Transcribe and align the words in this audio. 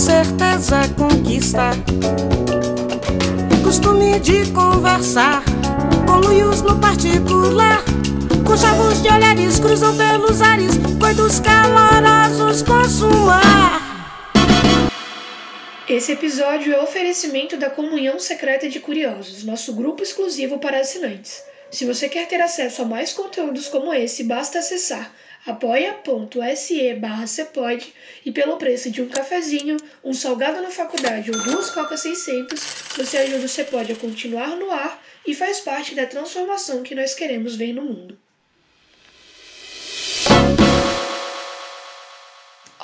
certeza 0.00 0.80
conquista. 0.96 1.72
Costume 3.62 4.18
de 4.18 4.50
conversar 4.50 5.44
com 6.06 6.26
luios 6.26 6.62
no 6.62 6.80
particular. 6.80 7.84
Com 8.46 8.56
chavos 8.56 9.02
de 9.02 9.08
olhares 9.10 9.60
cruzam 9.60 9.94
pelos 9.98 10.40
ares, 10.40 10.72
coitos 10.98 11.38
calorosos 11.40 12.62
consumar. 12.62 13.78
Esse 15.86 16.12
episódio 16.12 16.72
é 16.72 16.80
oferecimento 16.80 17.58
da 17.58 17.68
Comunhão 17.68 18.18
Secreta 18.18 18.70
de 18.70 18.80
Curiosos, 18.80 19.44
nosso 19.44 19.74
grupo 19.74 20.02
exclusivo 20.02 20.58
para 20.58 20.80
assinantes. 20.80 21.42
Se 21.70 21.84
você 21.84 22.08
quer 22.08 22.26
ter 22.26 22.40
acesso 22.40 22.80
a 22.80 22.86
mais 22.86 23.12
conteúdos 23.12 23.68
como 23.68 23.92
esse, 23.92 24.24
basta 24.24 24.60
acessar 24.60 25.12
apoia.se 25.46 26.94
barra 26.94 27.26
Cepode 27.26 27.94
e 28.24 28.30
pelo 28.30 28.56
preço 28.56 28.90
de 28.90 29.02
um 29.02 29.08
cafezinho, 29.08 29.76
um 30.04 30.12
salgado 30.12 30.60
na 30.60 30.70
faculdade 30.70 31.30
ou 31.30 31.38
duas 31.42 31.70
Coca 31.70 31.96
600, 31.96 32.60
você 32.96 33.18
ajuda 33.18 33.44
o 33.44 33.48
Cepode 33.48 33.92
a 33.92 33.96
continuar 33.96 34.56
no 34.56 34.70
ar 34.70 35.02
e 35.26 35.34
faz 35.34 35.60
parte 35.60 35.94
da 35.94 36.06
transformação 36.06 36.82
que 36.82 36.94
nós 36.94 37.14
queremos 37.14 37.56
ver 37.56 37.72
no 37.72 37.82
mundo. 37.82 38.18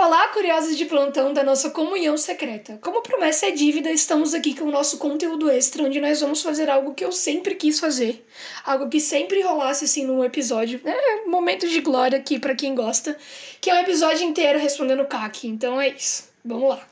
Olá, 0.07 0.29
curiosos 0.29 0.77
de 0.77 0.85
plantão 0.85 1.33
da 1.33 1.43
nossa 1.43 1.69
comunhão 1.69 2.17
secreta. 2.17 2.79
Como 2.81 3.03
promessa 3.03 3.47
é 3.47 3.51
dívida, 3.51 3.91
estamos 3.91 4.35
aqui 4.35 4.55
com 4.55 4.67
o 4.67 4.71
nosso 4.71 4.99
conteúdo 4.99 5.51
extra, 5.51 5.83
onde 5.83 6.01
nós 6.01 6.21
vamos 6.21 6.41
fazer 6.43 6.71
algo 6.71 6.95
que 6.95 7.05
eu 7.05 7.11
sempre 7.11 7.57
quis 7.57 7.81
fazer, 7.81 8.25
algo 8.65 8.89
que 8.89 9.01
sempre 9.01 9.43
rolasse 9.43 9.85
assim 9.85 10.07
num 10.07 10.23
episódio. 10.23 10.81
É 10.85 11.27
momento 11.27 11.69
de 11.69 11.81
glória 11.81 12.19
aqui 12.19 12.39
para 12.39 12.55
quem 12.55 12.73
gosta, 12.73 13.19
que 13.61 13.69
é 13.69 13.75
um 13.75 13.81
episódio 13.81 14.23
inteiro 14.23 14.61
respondendo 14.61 15.05
CAC. 15.07 15.49
Então 15.49 15.81
é 15.81 15.89
isso. 15.89 16.36
Vamos 16.49 16.69
lá. 16.69 16.89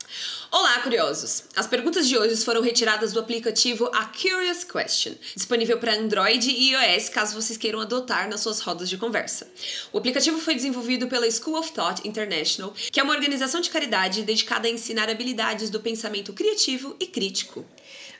Olá, 0.51 0.81
curiosos! 0.81 1.45
As 1.55 1.65
perguntas 1.65 2.09
de 2.09 2.17
hoje 2.17 2.35
foram 2.43 2.61
retiradas 2.61 3.13
do 3.13 3.21
aplicativo 3.21 3.89
A 3.93 4.03
Curious 4.07 4.65
Question, 4.65 5.15
disponível 5.33 5.77
para 5.79 5.95
Android 5.95 6.51
e 6.51 6.73
iOS 6.73 7.07
caso 7.07 7.41
vocês 7.41 7.57
queiram 7.57 7.79
adotar 7.79 8.27
nas 8.27 8.41
suas 8.41 8.59
rodas 8.59 8.89
de 8.89 8.97
conversa. 8.97 9.49
O 9.93 9.97
aplicativo 9.97 10.39
foi 10.39 10.55
desenvolvido 10.55 11.07
pela 11.07 11.31
School 11.31 11.57
of 11.57 11.71
Thought 11.71 12.05
International, 12.05 12.73
que 12.91 12.99
é 12.99 13.03
uma 13.03 13.13
organização 13.13 13.61
de 13.61 13.69
caridade 13.69 14.23
dedicada 14.23 14.67
a 14.67 14.71
ensinar 14.71 15.09
habilidades 15.09 15.69
do 15.69 15.79
pensamento 15.79 16.33
criativo 16.33 16.93
e 16.99 17.07
crítico. 17.07 17.65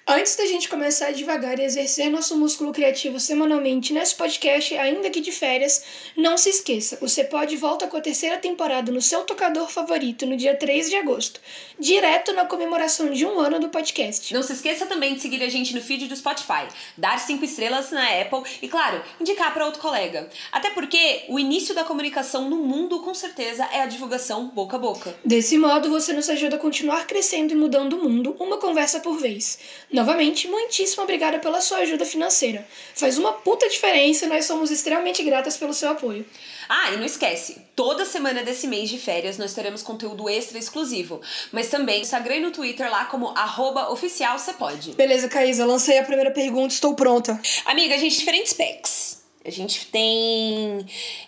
Antes 0.07 0.35
da 0.35 0.45
gente 0.45 0.69
começar 0.69 1.13
devagar 1.13 1.57
e 1.57 1.63
exercer 1.63 2.11
nosso 2.11 2.37
músculo 2.37 2.71
criativo 2.71 3.19
semanalmente 3.19 3.91
nesse 3.91 4.13
podcast, 4.13 4.77
ainda 4.77 5.09
que 5.09 5.19
de 5.19 5.31
férias, 5.31 5.83
não 6.15 6.37
se 6.37 6.47
esqueça, 6.47 6.99
o 7.01 7.09
Cepod 7.09 7.57
volta 7.57 7.87
com 7.87 7.97
a 7.97 8.01
terceira 8.01 8.37
temporada 8.37 8.91
no 8.91 9.01
seu 9.01 9.23
tocador 9.23 9.67
favorito 9.67 10.27
no 10.27 10.37
dia 10.37 10.55
3 10.55 10.91
de 10.91 10.95
agosto, 10.97 11.41
direto 11.79 12.33
na 12.33 12.45
comemoração 12.45 13.09
de 13.09 13.25
um 13.25 13.39
ano 13.39 13.59
do 13.59 13.69
podcast. 13.69 14.31
Não 14.31 14.43
se 14.43 14.53
esqueça 14.53 14.85
também 14.85 15.15
de 15.15 15.21
seguir 15.21 15.41
a 15.41 15.49
gente 15.49 15.73
no 15.73 15.81
feed 15.81 16.07
do 16.07 16.15
Spotify, 16.15 16.67
dar 16.95 17.19
cinco 17.19 17.43
estrelas 17.43 17.89
na 17.89 18.07
Apple 18.21 18.43
e, 18.61 18.67
claro, 18.67 19.03
indicar 19.19 19.55
para 19.55 19.65
outro 19.65 19.81
colega. 19.81 20.29
Até 20.51 20.69
porque 20.69 21.25
o 21.29 21.39
início 21.39 21.73
da 21.73 21.83
comunicação 21.83 22.47
no 22.47 22.57
mundo, 22.57 22.99
com 22.99 23.15
certeza, 23.15 23.67
é 23.73 23.81
a 23.81 23.87
divulgação 23.87 24.49
boca 24.49 24.75
a 24.75 24.79
boca. 24.79 25.17
Desse 25.25 25.57
modo, 25.57 25.89
você 25.89 26.13
nos 26.13 26.29
ajuda 26.29 26.57
a 26.57 26.59
continuar 26.59 27.07
crescendo 27.07 27.53
e 27.53 27.55
mudando 27.55 27.93
o 27.93 28.03
mundo, 28.07 28.35
uma 28.39 28.57
conversa 28.57 28.99
por 28.99 29.17
vez. 29.17 29.57
Novamente, 29.95 30.49
muitíssimo 30.49 31.03
obrigada 31.03 31.39
pela 31.39 31.61
sua 31.61 31.77
ajuda 31.77 32.05
financeira. 32.05 32.67
Faz 32.93 33.17
uma 33.17 33.31
puta 33.31 33.69
diferença 33.69 34.25
e 34.25 34.27
nós 34.27 34.43
somos 34.43 34.69
extremamente 34.69 35.23
gratas 35.23 35.55
pelo 35.55 35.73
seu 35.73 35.89
apoio. 35.89 36.25
Ah, 36.67 36.91
e 36.91 36.97
não 36.97 37.05
esquece, 37.05 37.61
toda 37.77 38.03
semana 38.03 38.43
desse 38.43 38.67
mês 38.67 38.89
de 38.89 38.97
férias 38.97 39.37
nós 39.37 39.53
teremos 39.53 39.81
conteúdo 39.81 40.29
extra 40.29 40.57
exclusivo, 40.57 41.21
mas 41.49 41.69
também 41.69 41.99
no 41.99 42.01
Instagram 42.01 42.35
e 42.35 42.41
no 42.41 42.51
Twitter 42.51 42.91
lá 42.91 43.05
como 43.05 43.29
arroba 43.37 43.89
oficial 43.89 44.37
pode. 44.51 44.91
Beleza, 44.91 45.29
Caísa, 45.29 45.65
lancei 45.65 45.97
a 45.97 46.03
primeira 46.03 46.31
pergunta, 46.31 46.73
estou 46.73 46.93
pronta. 46.93 47.39
Amiga, 47.65 47.95
a 47.95 47.97
gente 47.97 48.17
diferentes 48.17 48.51
packs. 48.51 49.24
A 49.45 49.51
gente 49.51 49.85
tem. 49.87 50.83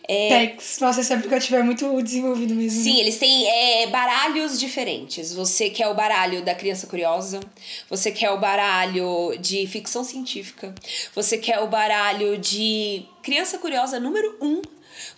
É... 0.07 0.47
Packs. 0.47 0.79
Nossa, 0.79 1.01
esse 1.01 1.13
aplicativo 1.13 1.55
é 1.57 1.61
muito 1.61 2.01
desenvolvido 2.01 2.55
mesmo. 2.55 2.81
Sim, 2.81 2.95
né? 2.95 2.99
eles 3.01 3.17
têm 3.19 3.47
é, 3.47 3.87
baralhos 3.87 4.59
diferentes. 4.59 5.31
Você 5.33 5.69
quer 5.69 5.87
o 5.87 5.93
baralho 5.93 6.43
da 6.43 6.55
criança 6.55 6.87
curiosa, 6.87 7.39
você 7.87 8.11
quer 8.11 8.31
o 8.31 8.39
baralho 8.39 9.37
de 9.39 9.67
ficção 9.67 10.03
científica, 10.03 10.73
você 11.13 11.37
quer 11.37 11.59
o 11.59 11.67
baralho 11.67 12.39
de 12.39 13.05
criança 13.21 13.59
curiosa 13.59 13.99
número 13.99 14.35
um. 14.41 14.63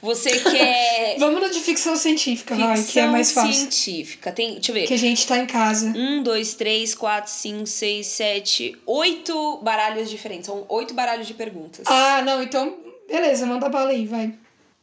Você 0.02 0.32
quer. 0.52 1.16
Vamos 1.20 1.42
no 1.42 1.50
de 1.50 1.60
ficção 1.62 1.96
científica, 1.96 2.54
ficção 2.54 2.76
vai, 2.76 2.84
que 2.84 3.00
é 3.00 3.08
mais 3.08 3.32
fácil. 3.32 3.54
científica. 3.54 4.30
Tem, 4.34 4.56
deixa 4.56 4.72
eu 4.72 4.76
ver. 4.76 4.88
Que 4.88 4.94
a 4.94 4.98
gente 4.98 5.26
tá 5.26 5.38
em 5.38 5.46
casa. 5.46 5.94
Um, 5.96 6.22
dois, 6.22 6.54
três, 6.54 6.94
quatro, 6.94 7.32
cinco, 7.32 7.66
seis, 7.66 8.08
sete, 8.08 8.78
oito 8.86 9.60
baralhos 9.64 10.10
diferentes. 10.10 10.48
São 10.48 10.66
oito 10.68 10.94
baralhos 10.94 11.28
de 11.28 11.34
perguntas. 11.34 11.86
Ah, 11.88 12.22
não, 12.24 12.44
então 12.44 12.89
Beleza, 13.10 13.48
manda 13.48 13.68
bala 13.68 13.90
aí, 13.90 14.06
vai. 14.06 14.32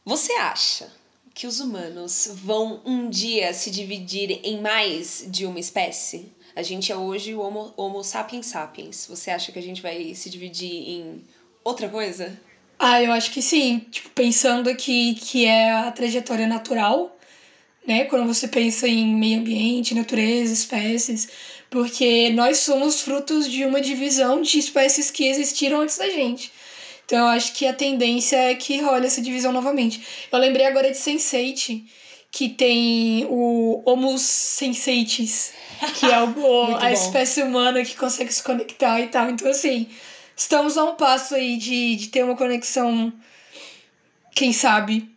Você 0.03 0.33
acha 0.33 0.91
que 1.33 1.47
os 1.47 1.61
humanos 1.61 2.29
vão 2.43 2.81
um 2.85 3.09
dia 3.09 3.53
se 3.53 3.71
dividir 3.71 4.41
em 4.43 4.59
mais 4.59 5.25
de 5.29 5.45
uma 5.45 5.59
espécie? 5.59 6.29
A 6.53 6.61
gente 6.61 6.91
é 6.91 6.95
hoje 6.97 7.33
o 7.33 7.39
Homo, 7.39 7.73
homo 7.77 8.03
sapiens 8.03 8.47
sapiens. 8.47 9.07
Você 9.09 9.31
acha 9.31 9.51
que 9.53 9.59
a 9.59 9.61
gente 9.61 9.81
vai 9.81 10.13
se 10.13 10.29
dividir 10.29 10.89
em 10.89 11.23
outra 11.63 11.87
coisa? 11.87 12.37
Ah, 12.77 13.01
eu 13.01 13.13
acho 13.13 13.31
que 13.31 13.41
sim. 13.41 13.79
Tipo, 13.89 14.09
pensando 14.09 14.75
que, 14.75 15.15
que 15.15 15.45
é 15.45 15.71
a 15.71 15.89
trajetória 15.89 16.47
natural, 16.47 17.17
né? 17.87 18.03
Quando 18.05 18.27
você 18.27 18.49
pensa 18.49 18.89
em 18.89 19.15
meio 19.15 19.39
ambiente, 19.39 19.95
natureza, 19.95 20.51
espécies. 20.51 21.29
Porque 21.69 22.29
nós 22.31 22.57
somos 22.57 23.01
frutos 23.01 23.49
de 23.49 23.63
uma 23.63 23.79
divisão 23.79 24.41
de 24.41 24.59
espécies 24.59 25.09
que 25.09 25.27
existiram 25.27 25.79
antes 25.79 25.97
da 25.97 26.09
gente. 26.09 26.51
Então 27.07 27.19
eu 27.19 27.27
acho 27.27 27.53
que 27.53 27.65
a 27.65 27.73
tendência 27.73 28.35
é 28.35 28.53
que 28.53 28.81
rola 28.81 29.05
essa 29.05 29.21
divisão 29.21 29.53
novamente. 29.53 30.05
Eu 30.29 30.37
lembrei 30.39 30.65
agora 30.65 30.91
de 30.91 30.97
Sense8, 30.97 31.81
que 32.29 32.49
tem 32.49 33.25
o 33.29 33.81
Homo 33.85 34.17
Senseitis, 34.17 35.53
que 35.95 36.05
é 36.05 36.21
o, 36.21 36.75
a 36.75 36.91
espécie 36.91 37.41
humana 37.41 37.81
que 37.85 37.95
consegue 37.95 38.33
se 38.33 38.43
conectar 38.43 38.99
e 38.99 39.07
tal. 39.07 39.29
Então, 39.29 39.49
assim, 39.49 39.87
estamos 40.35 40.77
a 40.77 40.83
um 40.83 40.95
passo 40.95 41.33
aí 41.33 41.55
de, 41.55 41.95
de 41.95 42.09
ter 42.09 42.25
uma 42.25 42.35
conexão, 42.35 43.13
quem 44.35 44.51
sabe, 44.51 45.09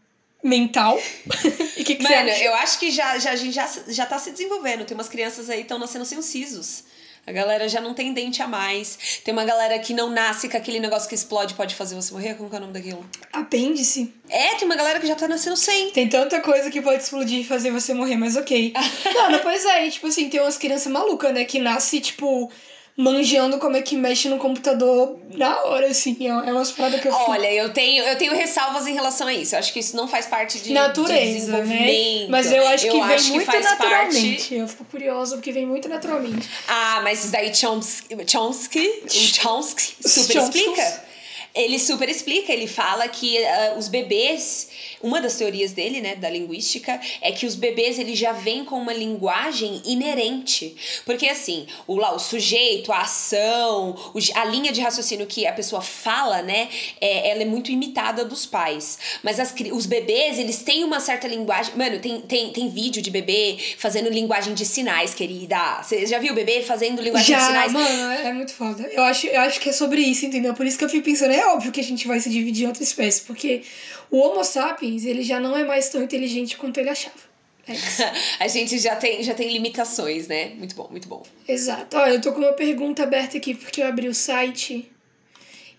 mental. 0.45 0.97
e 1.77 1.83
que, 1.83 1.97
que 1.97 2.03
Mano, 2.05 2.29
eu 2.29 2.55
acho 2.55 2.79
que 2.79 2.93
já, 2.93 3.19
já, 3.19 3.33
a 3.33 3.37
gente 3.37 3.53
já, 3.53 3.69
já 3.89 4.06
tá 4.06 4.17
se 4.17 4.31
desenvolvendo. 4.31 4.84
Tem 4.84 4.97
umas 4.97 5.09
crianças 5.09 5.50
aí 5.50 5.56
que 5.56 5.62
estão 5.62 5.79
nascendo 5.81 6.05
sem 6.05 6.17
os 6.17 6.27
sisos. 6.27 6.84
A 7.26 7.32
galera 7.32 7.69
já 7.69 7.81
não 7.81 7.94
tem 7.94 8.12
dente 8.12 8.42
a 8.42 8.48
mais. 8.48 9.20
Tem 9.25 9.32
uma 9.32 9.44
galera 9.44 9.78
que 9.78 9.94
não 9.94 10.10
nasce 10.10 10.48
com 10.48 10.56
aquele 10.56 10.81
negócio 10.81 11.08
que 11.08 11.14
explode 11.14 11.54
pode 11.54 11.75
fazer 11.75 11.94
você 11.94 12.12
morrer. 12.12 12.34
Como 12.34 12.53
é 12.53 12.56
o 12.56 12.60
nome 12.60 12.72
daquilo? 12.72 13.08
Apêndice. 13.32 14.12
É, 14.28 14.54
tem 14.56 14.66
uma 14.66 14.76
galera 14.76 14.98
que 14.98 15.06
já 15.06 15.14
tá 15.14 15.28
nascendo 15.28 15.56
sem. 15.56 15.91
Tem 15.91 16.08
tanta 16.08 16.41
coisa 16.41 16.70
que 16.70 16.81
pode 16.81 17.03
explodir 17.03 17.41
e 17.41 17.44
fazer 17.44 17.70
você 17.70 17.94
morrer, 17.94 18.16
mas 18.16 18.36
ok. 18.36 18.72
não, 19.14 19.31
depois 19.31 19.64
aí, 19.66 19.91
tipo 19.91 20.06
assim, 20.06 20.28
tem 20.28 20.41
umas 20.41 20.56
crianças 20.56 20.91
malucas, 20.91 21.32
né? 21.32 21.44
Que 21.44 21.58
nasce, 21.58 22.00
tipo 22.00 22.50
manjando 22.97 23.59
como 23.59 23.77
é 23.77 23.83
que 23.83 23.97
mexe 23.97 24.28
no 24.28 24.39
computador 24.39 25.19
na 25.34 25.65
hora, 25.65 25.87
assim. 25.89 26.17
É, 26.21 26.28
é 26.28 26.53
umas 26.53 26.73
paradas 26.73 27.01
que 27.01 27.09
eu 27.09 27.12
Olha, 27.12 27.53
eu 27.53 27.73
tenho, 27.73 28.05
eu 28.05 28.17
tenho 28.17 28.34
ressalvas 28.34 28.87
em 28.87 28.93
relação 28.93 29.27
a 29.27 29.34
isso. 29.34 29.55
Eu 29.55 29.59
acho 29.59 29.73
que 29.73 29.81
isso 29.81 29.97
não 29.97 30.06
faz 30.06 30.27
parte 30.27 30.59
de, 30.61 30.73
Natureza, 30.73 31.25
de 31.25 31.34
desenvolvimento. 31.34 32.21
Né? 32.23 32.27
Mas 32.29 32.53
eu 32.53 32.67
acho 32.67 32.84
que 32.84 32.97
eu 32.97 33.06
vem 33.06 33.15
acho 33.15 33.33
muito 33.33 33.50
que 33.50 33.59
naturalmente. 33.59 34.37
Parte... 34.37 34.55
Eu 34.55 34.69
fico 34.69 34.84
curiosa 34.84 35.37
porque 35.37 35.53
vem 35.53 35.67
muito 35.67 35.89
naturalmente. 35.89 36.49
Ah, 36.69 37.00
mas 37.03 37.25
isso 37.25 37.33
daí 37.33 37.55
Chomsky, 37.55 38.17
Chomsky, 38.27 39.00
o 39.05 39.11
Chomsky 39.11 39.97
super 40.03 40.32
Chomsky. 40.32 40.59
explica. 40.59 41.10
Ele 41.55 41.79
super 41.79 42.08
explica, 42.08 42.52
ele 42.52 42.67
fala 42.67 43.08
que 43.08 43.38
uh, 43.38 43.79
os 43.79 43.88
bebês 43.88 44.69
uma 45.02 45.20
das 45.20 45.37
teorias 45.37 45.73
dele, 45.73 46.00
né, 46.00 46.14
da 46.14 46.29
linguística, 46.29 47.00
é 47.23 47.32
que 47.32 47.47
os 47.47 47.55
bebês 47.55 47.99
eles 47.99 48.19
já 48.19 48.32
vêm 48.32 48.64
com 48.64 48.76
uma 48.76 48.93
linguagem 48.93 49.81
inerente. 49.85 50.76
Porque 51.06 51.26
assim, 51.26 51.67
o, 51.87 51.97
lá, 51.97 52.14
o 52.14 52.19
sujeito, 52.19 52.93
a 52.93 53.00
ação, 53.00 53.97
o, 54.14 54.19
a 54.35 54.44
linha 54.44 54.73
de 54.73 54.81
raciocínio 54.81 55.26
que 55.26 55.47
a 55.47 55.52
pessoa 55.52 55.81
fala, 55.81 56.43
né, 56.43 56.69
é, 57.00 57.31
ela 57.31 57.43
é 57.43 57.47
muito 57.47 57.73
imitada 57.73 58.25
dos 58.25 58.44
pais. 58.44 58.99
Mas 59.23 59.41
as, 59.41 59.55
os 59.73 59.87
bebês, 59.87 60.38
eles 60.38 60.62
têm 60.62 60.85
uma 60.85 61.00
certa 61.00 61.26
linguagem. 61.26 61.75
Mano, 61.76 61.99
tem, 61.99 62.20
tem, 62.20 62.52
tem 62.52 62.69
vídeo 62.69 63.00
de 63.00 63.11
bebê 63.11 63.56
fazendo 63.79 64.11
linguagem 64.11 64.52
de 64.52 64.67
sinais, 64.67 65.14
querida. 65.14 65.82
Você 65.82 66.06
já 66.06 66.19
viu 66.19 66.32
o 66.32 66.37
bebê 66.37 66.62
fazendo 66.62 67.00
linguagem 67.00 67.35
já, 67.35 67.38
de 67.38 67.47
sinais? 67.47 67.73
Mano, 67.73 68.12
é 68.12 68.32
muito 68.32 68.52
foda. 68.52 68.88
Eu 68.93 69.02
acho, 69.05 69.26
eu 69.26 69.41
acho 69.41 69.61
que 69.61 69.70
é 69.70 69.73
sobre 69.73 70.02
isso, 70.02 70.26
entendeu? 70.26 70.52
Por 70.52 70.67
isso 70.67 70.76
que 70.76 70.85
eu 70.85 70.88
fico 70.88 71.05
pensando, 71.05 71.32
é 71.40 71.46
óbvio 71.48 71.72
que 71.72 71.81
a 71.81 71.84
gente 71.84 72.06
vai 72.06 72.20
se 72.20 72.31
dividir 72.31 72.64
em 72.64 72.69
outra 72.69 72.82
espécie, 72.82 73.22
porque 73.22 73.62
o 74.10 74.19
Homo 74.19 74.44
sapiens, 74.44 75.04
ele 75.04 75.22
já 75.22 75.40
não 75.40 75.56
é 75.56 75.64
mais 75.64 75.88
tão 75.88 76.02
inteligente 76.02 76.56
quanto 76.56 76.78
ele 76.78 76.90
achava. 76.90 77.31
É 77.69 77.75
a 78.44 78.48
gente 78.48 78.78
já 78.78 78.96
tem, 78.96 79.22
já 79.22 79.34
tem 79.34 79.52
limitações, 79.52 80.26
né? 80.26 80.50
Muito 80.56 80.75
bom, 80.75 80.88
muito 80.90 81.08
bom. 81.08 81.22
Exato. 81.46 81.96
Olha, 81.96 82.12
eu 82.12 82.20
tô 82.20 82.32
com 82.32 82.40
uma 82.40 82.52
pergunta 82.52 83.02
aberta 83.02 83.37
aqui 83.37 83.54
porque 83.54 83.82
eu 83.82 83.87
abri 83.87 84.08
o 84.08 84.14
site. 84.14 84.90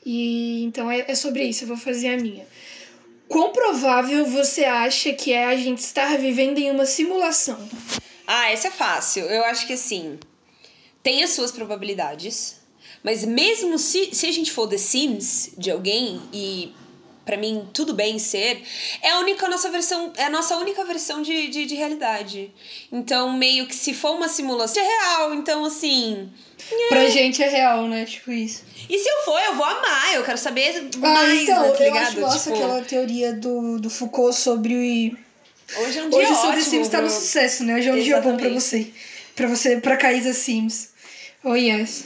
E 0.06 0.64
então 0.64 0.90
é, 0.90 1.06
é 1.08 1.16
sobre 1.16 1.44
isso, 1.44 1.64
eu 1.64 1.68
vou 1.68 1.78
fazer 1.78 2.10
a 2.10 2.18
minha. 2.18 2.46
Quão 3.28 3.52
provável 3.52 4.26
você 4.26 4.66
acha 4.66 5.14
que 5.14 5.32
é 5.32 5.46
a 5.46 5.56
gente 5.56 5.80
estar 5.80 6.18
vivendo 6.18 6.58
em 6.58 6.70
uma 6.70 6.86
simulação? 6.86 7.58
Ah, 8.28 8.52
essa 8.52 8.68
é 8.68 8.72
fácil. 8.72 9.24
Eu 9.26 9.44
acho 9.46 9.68
que 9.68 9.74
assim. 9.74 10.20
Tem 11.04 11.24
as 11.24 11.32
suas 11.32 11.52
probabilidades. 11.52 12.61
Mas 13.04 13.26
mesmo 13.26 13.78
se, 13.78 14.14
se 14.14 14.28
a 14.28 14.32
gente 14.32 14.52
for 14.52 14.68
The 14.68 14.78
Sims 14.78 15.52
de 15.58 15.72
alguém 15.72 16.22
e 16.32 16.74
para 17.26 17.38
mim 17.38 17.68
tudo 17.74 17.94
bem 17.94 18.20
ser, 18.20 18.62
é 19.02 19.12
a 19.12 19.20
única 19.20 19.48
nossa 19.48 19.70
versão, 19.70 20.12
é 20.18 20.26
a 20.26 20.30
nossa 20.30 20.58
única 20.58 20.84
versão 20.84 21.22
de, 21.22 21.48
de, 21.48 21.66
de, 21.66 21.76
realidade. 21.76 22.52
Então, 22.92 23.38
meio 23.38 23.68
que 23.68 23.76
se 23.76 23.94
for 23.94 24.16
uma 24.16 24.28
simulação, 24.28 24.84
é 24.84 24.86
real. 24.86 25.34
Então, 25.34 25.64
assim. 25.64 26.30
É. 26.72 26.88
Pra 26.90 27.10
gente 27.10 27.42
é 27.42 27.48
real, 27.48 27.88
né? 27.88 28.06
Tipo 28.06 28.32
isso. 28.32 28.64
E 28.90 28.98
se 28.98 29.08
eu 29.08 29.24
for, 29.24 29.40
eu 29.42 29.56
vou 29.56 29.66
amar, 29.66 30.16
eu 30.16 30.24
quero 30.24 30.38
saber 30.38 30.90
ah, 30.96 30.98
mais, 31.00 31.42
então, 31.44 31.62
né, 31.62 31.78
tá 31.78 31.84
eu 31.86 32.28
acho 32.28 32.44
tipo... 32.44 32.56
aquela 32.56 32.82
teoria 32.82 33.34
do, 33.34 33.80
do 33.80 33.90
Foucault 33.90 34.36
sobre. 34.36 35.16
Hoje 35.78 36.00
é 36.00 36.04
um 36.04 36.10
dia 36.10 36.20
Hoje 36.20 36.34
ótimo. 36.34 36.54
Hoje 36.54 36.64
Sims 36.64 36.90
tá 36.90 37.02
no 37.02 37.10
sucesso, 37.10 37.64
né? 37.64 37.76
Hoje 37.76 37.88
é 37.88 37.94
um 37.94 37.96
Exatamente. 37.96 38.06
dia 38.06 38.22
bom 38.22 38.38
pra 38.38 38.50
você. 38.50 38.88
Pra 39.36 39.48
você, 39.48 39.78
pra 39.78 39.96
Caísa 39.96 40.34
Sims. 40.34 40.90
Oh, 41.44 41.56
yes. 41.56 42.06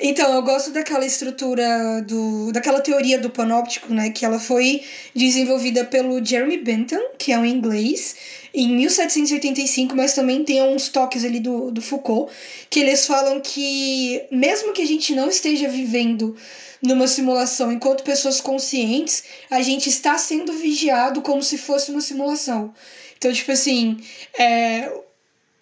Então, 0.00 0.34
eu 0.34 0.42
gosto 0.42 0.70
daquela 0.72 1.06
estrutura, 1.06 2.02
do, 2.02 2.52
daquela 2.52 2.80
teoria 2.80 3.18
do 3.18 3.30
panóptico, 3.30 3.94
né? 3.94 4.10
Que 4.10 4.26
ela 4.26 4.38
foi 4.38 4.82
desenvolvida 5.14 5.84
pelo 5.84 6.22
Jeremy 6.24 6.58
Bentham, 6.58 7.00
que 7.18 7.32
é 7.32 7.38
um 7.38 7.46
inglês, 7.46 8.14
em 8.52 8.68
1785, 8.76 9.96
mas 9.96 10.14
também 10.14 10.44
tem 10.44 10.62
uns 10.62 10.88
toques 10.88 11.24
ali 11.24 11.40
do, 11.40 11.70
do 11.70 11.80
Foucault, 11.80 12.32
que 12.68 12.80
eles 12.80 13.06
falam 13.06 13.40
que, 13.40 14.22
mesmo 14.30 14.72
que 14.72 14.82
a 14.82 14.86
gente 14.86 15.14
não 15.14 15.28
esteja 15.28 15.68
vivendo 15.68 16.36
numa 16.82 17.08
simulação 17.08 17.72
enquanto 17.72 18.04
pessoas 18.04 18.40
conscientes, 18.40 19.24
a 19.50 19.62
gente 19.62 19.88
está 19.88 20.18
sendo 20.18 20.52
vigiado 20.52 21.22
como 21.22 21.42
se 21.42 21.56
fosse 21.56 21.90
uma 21.90 22.00
simulação. 22.02 22.72
Então, 23.16 23.32
tipo 23.32 23.50
assim, 23.50 23.98
é, 24.38 24.92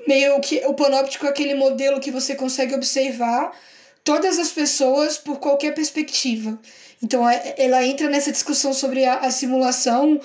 meio 0.07 0.41
que 0.41 0.65
o 0.67 0.75
panóptico 0.75 1.27
é 1.27 1.29
aquele 1.29 1.55
modelo 1.55 2.01
que 2.01 2.11
você 2.11 2.35
consegue 2.35 2.75
observar 2.75 3.53
todas 4.05 4.39
as 4.39 4.53
pessoas 4.53 5.17
por 5.17 5.39
qualquer 5.39 5.75
perspectiva. 5.75 6.59
Então 7.03 7.29
é, 7.29 7.55
ela 7.57 7.85
entra 7.85 8.09
nessa 8.09 8.31
discussão 8.31 8.73
sobre 8.73 9.05
a, 9.05 9.17
a 9.17 9.31
simulação 9.31 10.21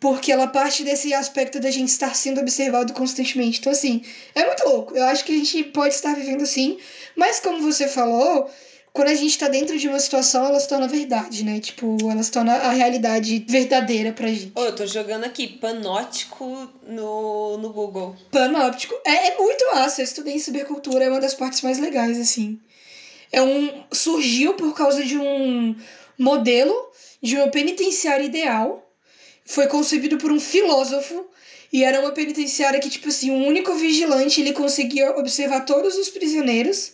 porque 0.00 0.30
ela 0.30 0.46
parte 0.46 0.84
desse 0.84 1.14
aspecto 1.14 1.58
da 1.58 1.70
gente 1.70 1.88
estar 1.88 2.14
sendo 2.14 2.40
observado 2.40 2.92
constantemente. 2.92 3.58
Então, 3.58 3.72
assim, 3.72 4.02
é 4.34 4.44
muito 4.44 4.62
louco. 4.68 4.94
Eu 4.94 5.04
acho 5.04 5.24
que 5.24 5.32
a 5.32 5.36
gente 5.36 5.64
pode 5.64 5.94
estar 5.94 6.14
vivendo 6.14 6.42
assim, 6.42 6.78
mas 7.16 7.40
como 7.40 7.62
você 7.62 7.88
falou, 7.88 8.50
quando 8.92 9.08
a 9.08 9.14
gente 9.14 9.38
tá 9.38 9.48
dentro 9.48 9.78
de 9.78 9.88
uma 9.88 9.98
situação, 9.98 10.44
ela 10.44 10.60
se 10.60 10.68
torna 10.68 10.86
verdade, 10.86 11.42
né? 11.42 11.58
Tipo, 11.58 11.96
ela 12.10 12.22
se 12.22 12.30
torna 12.30 12.52
a 12.52 12.72
realidade 12.72 13.46
verdadeira 13.48 14.12
pra 14.12 14.28
gente. 14.28 14.52
Oh, 14.54 14.64
eu 14.64 14.76
tô 14.76 14.84
jogando 14.84 15.24
aqui 15.24 15.48
panóptico 15.48 16.68
no, 16.86 17.56
no 17.56 17.72
Google. 17.72 18.14
Panóptico. 18.30 18.94
É, 19.06 19.28
é 19.28 19.38
muito 19.38 19.64
massa. 19.72 20.02
Eu 20.02 20.04
estudei 20.04 20.34
em 20.34 20.38
cibercultura, 20.38 21.04
é 21.04 21.08
uma 21.08 21.20
das 21.20 21.32
partes 21.32 21.62
mais 21.62 21.78
legais, 21.78 22.20
assim 22.20 22.60
é 23.34 23.42
um 23.42 23.84
surgiu 23.92 24.54
por 24.54 24.74
causa 24.74 25.04
de 25.04 25.18
um 25.18 25.74
modelo 26.18 26.74
de 27.20 27.36
uma 27.36 27.48
penitenciária 27.48 28.24
ideal. 28.24 28.80
Foi 29.44 29.66
concebido 29.66 30.16
por 30.16 30.30
um 30.30 30.40
filósofo 30.40 31.26
e 31.72 31.82
era 31.82 32.00
uma 32.00 32.12
penitenciária 32.12 32.78
que 32.78 32.88
tipo 32.88 33.08
assim, 33.08 33.30
um 33.30 33.46
único 33.46 33.74
vigilante, 33.74 34.40
ele 34.40 34.52
conseguia 34.52 35.10
observar 35.18 35.64
todos 35.64 35.96
os 35.96 36.08
prisioneiros 36.08 36.92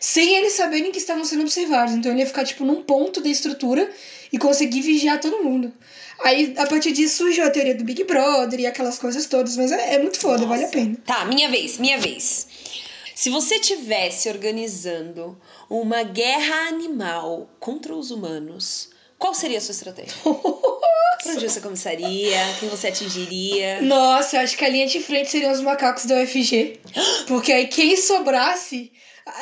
sem 0.00 0.34
eles 0.34 0.54
saberem 0.54 0.90
que 0.90 0.98
estavam 0.98 1.24
sendo 1.24 1.42
observados. 1.42 1.94
Então 1.94 2.10
ele 2.10 2.20
ia 2.20 2.26
ficar 2.26 2.44
tipo 2.44 2.64
num 2.64 2.82
ponto 2.82 3.20
da 3.20 3.28
estrutura 3.28 3.88
e 4.32 4.38
conseguir 4.38 4.80
vigiar 4.80 5.20
todo 5.20 5.44
mundo. 5.44 5.72
Aí, 6.24 6.54
a 6.56 6.66
partir 6.66 6.92
disso, 6.92 7.18
surgiu 7.18 7.44
a 7.44 7.50
teoria 7.50 7.74
do 7.74 7.84
Big 7.84 8.02
Brother 8.04 8.60
e 8.60 8.66
aquelas 8.66 8.98
coisas 8.98 9.26
todas, 9.26 9.56
mas 9.56 9.70
é, 9.72 9.94
é 9.94 9.98
muito 9.98 10.18
foda, 10.18 10.38
Nossa. 10.38 10.48
vale 10.48 10.64
a 10.64 10.68
pena. 10.68 10.96
Tá, 11.04 11.24
minha 11.24 11.48
vez, 11.48 11.78
minha 11.78 11.98
vez. 11.98 12.46
Se 13.22 13.30
você 13.30 13.60
tivesse 13.60 14.28
organizando 14.28 15.40
uma 15.70 16.02
guerra 16.02 16.66
animal 16.66 17.48
contra 17.60 17.94
os 17.94 18.10
humanos, 18.10 18.90
qual 19.16 19.32
seria 19.32 19.58
a 19.58 19.60
sua 19.60 19.70
estratégia? 19.70 20.12
Pra 21.22 21.34
onde 21.34 21.48
você 21.48 21.60
começaria? 21.60 22.36
Quem 22.58 22.68
você 22.68 22.88
atingiria? 22.88 23.80
Nossa, 23.80 24.34
eu 24.34 24.40
acho 24.40 24.56
que 24.56 24.64
a 24.64 24.68
linha 24.68 24.88
de 24.88 24.98
frente 24.98 25.30
seriam 25.30 25.52
os 25.52 25.60
macacos 25.60 26.04
da 26.04 26.20
UFG. 26.20 26.80
Porque 27.28 27.52
aí 27.52 27.68
quem 27.68 27.96
sobrasse, 27.96 28.90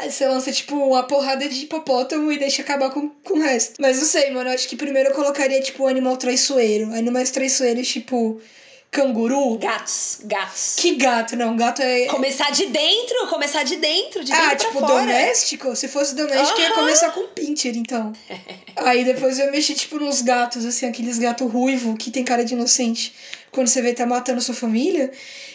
você 0.04 0.28
lança 0.28 0.52
tipo 0.52 0.76
uma 0.76 1.04
porrada 1.04 1.48
de 1.48 1.62
hipopótamo 1.62 2.30
e 2.30 2.38
deixa 2.38 2.60
acabar 2.60 2.90
com, 2.90 3.08
com 3.08 3.38
o 3.38 3.40
resto. 3.40 3.80
Mas 3.80 3.96
não 3.96 4.04
sei, 4.04 4.30
mano. 4.30 4.50
Eu 4.50 4.54
acho 4.56 4.68
que 4.68 4.76
primeiro 4.76 5.08
eu 5.08 5.14
colocaria 5.14 5.62
tipo 5.62 5.84
o 5.84 5.88
animal 5.88 6.18
traiçoeiro. 6.18 6.92
Animais 6.92 7.30
traiçoeiros, 7.30 7.88
tipo 7.88 8.42
Canguru? 8.90 9.56
Gatos, 9.56 10.18
gatos. 10.24 10.74
Que 10.76 10.96
gato? 10.96 11.36
Não, 11.36 11.56
gato 11.56 11.80
é. 11.80 12.06
Começar 12.06 12.50
de 12.50 12.66
dentro, 12.66 13.28
começar 13.28 13.62
de 13.62 13.76
dentro, 13.76 14.24
de 14.24 14.32
dentro 14.32 14.46
Ah, 14.46 14.56
tipo, 14.56 14.80
fora. 14.80 14.86
doméstico? 15.00 15.76
Se 15.76 15.86
fosse 15.86 16.14
doméstico, 16.16 16.58
uhum. 16.58 16.64
ia 16.64 16.72
começar 16.72 17.10
com 17.12 17.28
pincher, 17.28 17.76
então. 17.76 18.12
Aí 18.74 19.04
depois 19.04 19.38
eu 19.38 19.50
mexi, 19.52 19.74
tipo, 19.74 19.98
nos 20.00 20.22
gatos, 20.22 20.64
assim, 20.64 20.86
aqueles 20.86 21.18
gatos 21.18 21.50
ruivo 21.50 21.96
que 21.96 22.10
tem 22.10 22.24
cara 22.24 22.44
de 22.44 22.54
inocente. 22.54 23.14
Quando 23.52 23.68
você 23.68 23.80
vê 23.80 23.92
tá 23.92 24.04
matando 24.06 24.40
sua 24.40 24.54
família. 24.54 25.12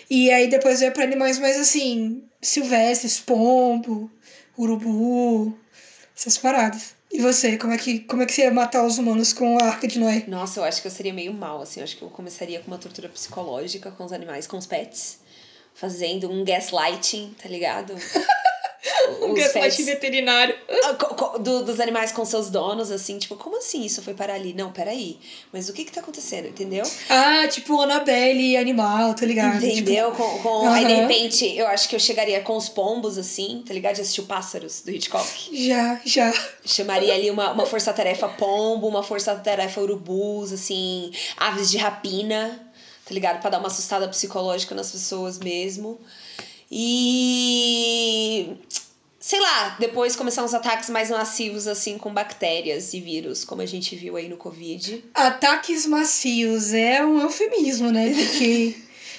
E 0.10 0.32
aí 0.32 0.48
depois 0.48 0.82
eu 0.82 0.88
ia 0.88 0.92
pra 0.92 1.04
animais 1.04 1.40
mais 1.40 1.58
assim, 1.58 2.22
silvestres, 2.42 3.20
pombo, 3.20 4.12
urubu, 4.58 5.58
essas 6.16 6.38
paradas. 6.38 6.94
E 7.16 7.22
você, 7.22 7.58
como 7.58 7.72
é 7.72 7.78
que, 7.78 8.00
como 8.00 8.24
é 8.24 8.26
que 8.26 8.34
você 8.34 8.42
ia 8.42 8.52
matar 8.52 8.86
os 8.86 8.98
humanos 8.98 9.32
com 9.32 9.58
a 9.62 9.68
Arca 9.68 9.88
de 9.88 9.98
Noé? 9.98 10.26
Nossa, 10.28 10.60
eu 10.60 10.66
acho 10.66 10.82
que 10.82 10.88
eu 10.88 10.92
seria 10.92 11.14
meio 11.14 11.34
mal, 11.34 11.62
assim. 11.62 11.80
Eu 11.80 11.86
acho 11.86 11.96
que 11.96 12.02
eu 12.02 12.10
começaria 12.10 12.60
com 12.60 12.68
uma 12.68 12.78
tortura 12.78 13.08
psicológica 13.08 13.90
com 13.90 14.04
os 14.04 14.12
animais, 14.12 14.46
com 14.46 14.58
os 14.58 14.66
pets. 14.66 15.20
Fazendo 15.74 16.30
um 16.30 16.44
gaslighting, 16.44 17.34
tá 17.42 17.48
ligado? 17.48 17.96
um 19.22 19.34
gaslight 19.34 19.82
veterinário. 19.84 20.56
Ah, 20.86 21.38
do, 21.40 21.64
dos 21.64 21.80
animais 21.80 22.12
com 22.12 22.24
seus 22.24 22.50
donos, 22.50 22.92
assim, 22.92 23.18
tipo, 23.18 23.36
como 23.36 23.58
assim 23.58 23.84
isso 23.84 24.02
foi 24.02 24.14
parar 24.14 24.36
ali? 24.36 24.54
Não, 24.54 24.72
peraí. 24.72 25.18
Mas 25.52 25.68
o 25.68 25.74
que 25.74 25.84
que 25.84 25.92
tá 25.92 26.02
acontecendo, 26.02 26.48
entendeu? 26.48 26.84
Ah, 27.10 27.48
tipo 27.48 27.80
Annabelle 27.82 28.56
animal, 28.56 29.14
tá 29.16 29.26
ligado? 29.26 29.64
Entendeu? 29.64 30.12
Tipo... 30.12 30.24
Com, 30.24 30.40
com... 30.40 30.50
Uhum. 30.60 30.70
Aí, 30.70 30.86
de 30.86 30.94
repente, 30.94 31.58
eu 31.58 31.68
acho 31.68 31.90
que 31.90 31.96
eu 31.96 32.00
chegaria 32.00 32.40
com 32.42 32.56
os 32.56 32.70
pombos, 32.70 33.18
assim, 33.18 33.64
tá 33.66 33.74
ligado? 33.74 33.96
Já 33.96 34.04
assistiu 34.04 34.26
Pássaros, 34.26 34.82
do 34.82 34.92
Hitchcock? 34.92 35.66
Já, 35.68 36.00
já. 36.06 36.34
Chamaria 36.64 37.14
ali 37.14 37.32
uma, 37.32 37.52
uma 37.52 37.66
força-tarefa 37.66 38.28
pombo, 38.28 38.88
uma 38.88 39.02
força-tarefa 39.02 39.82
urubus, 39.82 40.52
assim, 40.52 41.12
aves 41.38 41.72
de 41.72 41.78
rapina, 41.78 42.72
tá 43.06 43.14
ligado? 43.14 43.42
Pra 43.42 43.50
dar 43.50 43.60
uma 43.60 43.68
assustada 43.68 44.08
psicológica 44.08 44.76
nas 44.76 44.92
pessoas 44.92 45.40
mesmo. 45.40 46.00
E 46.72 48.58
sei 49.26 49.40
lá, 49.40 49.76
depois 49.80 50.16
começar 50.16 50.44
uns 50.44 50.54
ataques 50.54 50.88
mais 50.88 51.10
massivos, 51.10 51.68
assim, 51.68 51.98
com 51.98 52.14
bactérias 52.14 52.94
e 52.94 53.00
vírus, 53.00 53.44
como 53.44 53.62
a 53.62 53.66
gente 53.66 53.96
viu 53.96 54.16
aí 54.16 54.30
no 54.30 54.38
Covid. 54.38 55.04
Ataques 55.16 55.88
macios 55.88 56.74
é 56.74 57.04
um 57.04 57.20
eufemismo, 57.20 57.92
né? 57.92 58.14
Porque. 58.14 58.76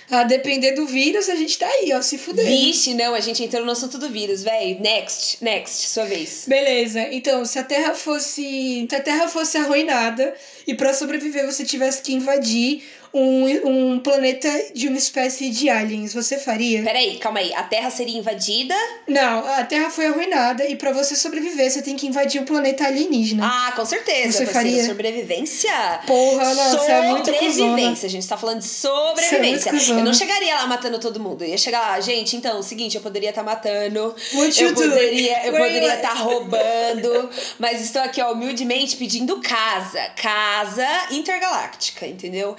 A 0.08 0.22
depender 0.22 0.72
do 0.72 0.86
vírus, 0.86 1.28
a 1.28 1.34
gente 1.34 1.58
tá 1.58 1.66
aí, 1.66 1.92
ó, 1.92 2.00
se 2.00 2.16
fudendo. 2.16 2.48
Vixe, 2.48 2.94
não, 2.94 3.12
a 3.12 3.18
gente 3.18 3.42
entrou 3.42 3.64
no 3.64 3.72
assunto 3.72 3.98
do 3.98 4.08
vírus, 4.08 4.44
velho. 4.44 4.80
Next, 4.80 5.42
next, 5.42 5.88
sua 5.88 6.04
vez. 6.04 6.44
Beleza. 6.46 7.00
Então, 7.10 7.44
se 7.44 7.58
a 7.58 7.64
Terra 7.64 7.92
fosse. 7.92 8.86
Se 8.88 8.94
a 8.94 9.00
Terra 9.00 9.26
fosse 9.26 9.58
arruinada 9.58 10.32
e 10.64 10.74
para 10.74 10.94
sobreviver 10.94 11.44
você 11.44 11.64
tivesse 11.64 12.02
que 12.02 12.12
invadir 12.12 12.84
um, 13.12 13.94
um 13.94 13.98
planeta 14.00 14.48
de 14.74 14.88
uma 14.88 14.98
espécie 14.98 15.50
de 15.50 15.68
aliens, 15.68 16.12
você 16.12 16.38
faria? 16.38 16.82
Peraí, 16.82 17.18
calma 17.18 17.40
aí. 17.40 17.52
A 17.54 17.62
Terra 17.62 17.90
seria 17.90 18.18
invadida? 18.18 18.74
Não, 19.06 19.46
a 19.46 19.64
Terra 19.64 19.90
foi 19.90 20.06
arruinada 20.06 20.66
e 20.66 20.76
para 20.76 20.92
você 20.92 21.14
sobreviver, 21.14 21.70
você 21.70 21.82
tem 21.82 21.96
que 21.96 22.06
invadir 22.06 22.40
o 22.40 22.42
um 22.42 22.46
planeta 22.46 22.86
alienígena. 22.86 23.46
Ah, 23.46 23.72
com 23.72 23.84
certeza. 23.84 24.38
Você 24.38 24.46
faria? 24.46 24.84
Sobrevivência? 24.84 25.72
Porra, 26.06 26.54
não, 26.54 26.70
você 26.70 26.92
é 26.92 27.02
muito 27.08 27.26
Sobrevivência. 27.26 28.06
A 28.06 28.10
gente 28.10 28.26
tá 28.26 28.36
falando 28.36 28.58
de 28.58 28.66
sobrevivência. 28.66 29.70
É 29.70 29.90
eu 29.90 30.04
não 30.04 30.14
chegaria 30.14 30.54
lá 30.56 30.66
matando 30.66 30.98
todo 30.98 31.20
mundo. 31.20 31.42
Eu 31.42 31.48
ia 31.48 31.58
chegar 31.58 31.80
lá, 31.80 32.00
gente, 32.00 32.36
então, 32.36 32.56
é 32.56 32.58
o 32.58 32.62
seguinte, 32.62 32.96
eu 32.96 33.02
poderia 33.02 33.30
estar 33.30 33.42
tá 33.42 33.50
matando. 33.50 34.14
What 34.34 34.62
eu 34.62 34.74
poderia, 34.74 35.46
eu 35.46 35.52
poderia 35.52 35.94
estar 35.94 36.08
tá 36.08 36.14
roubando. 36.14 37.30
mas 37.58 37.80
estou 37.80 38.02
aqui, 38.02 38.20
ó, 38.20 38.32
humildemente 38.32 38.96
pedindo 38.96 39.40
casa. 39.40 40.00
Casa 40.16 40.86
intergaláctica, 41.10 42.06
entendeu? 42.06 42.56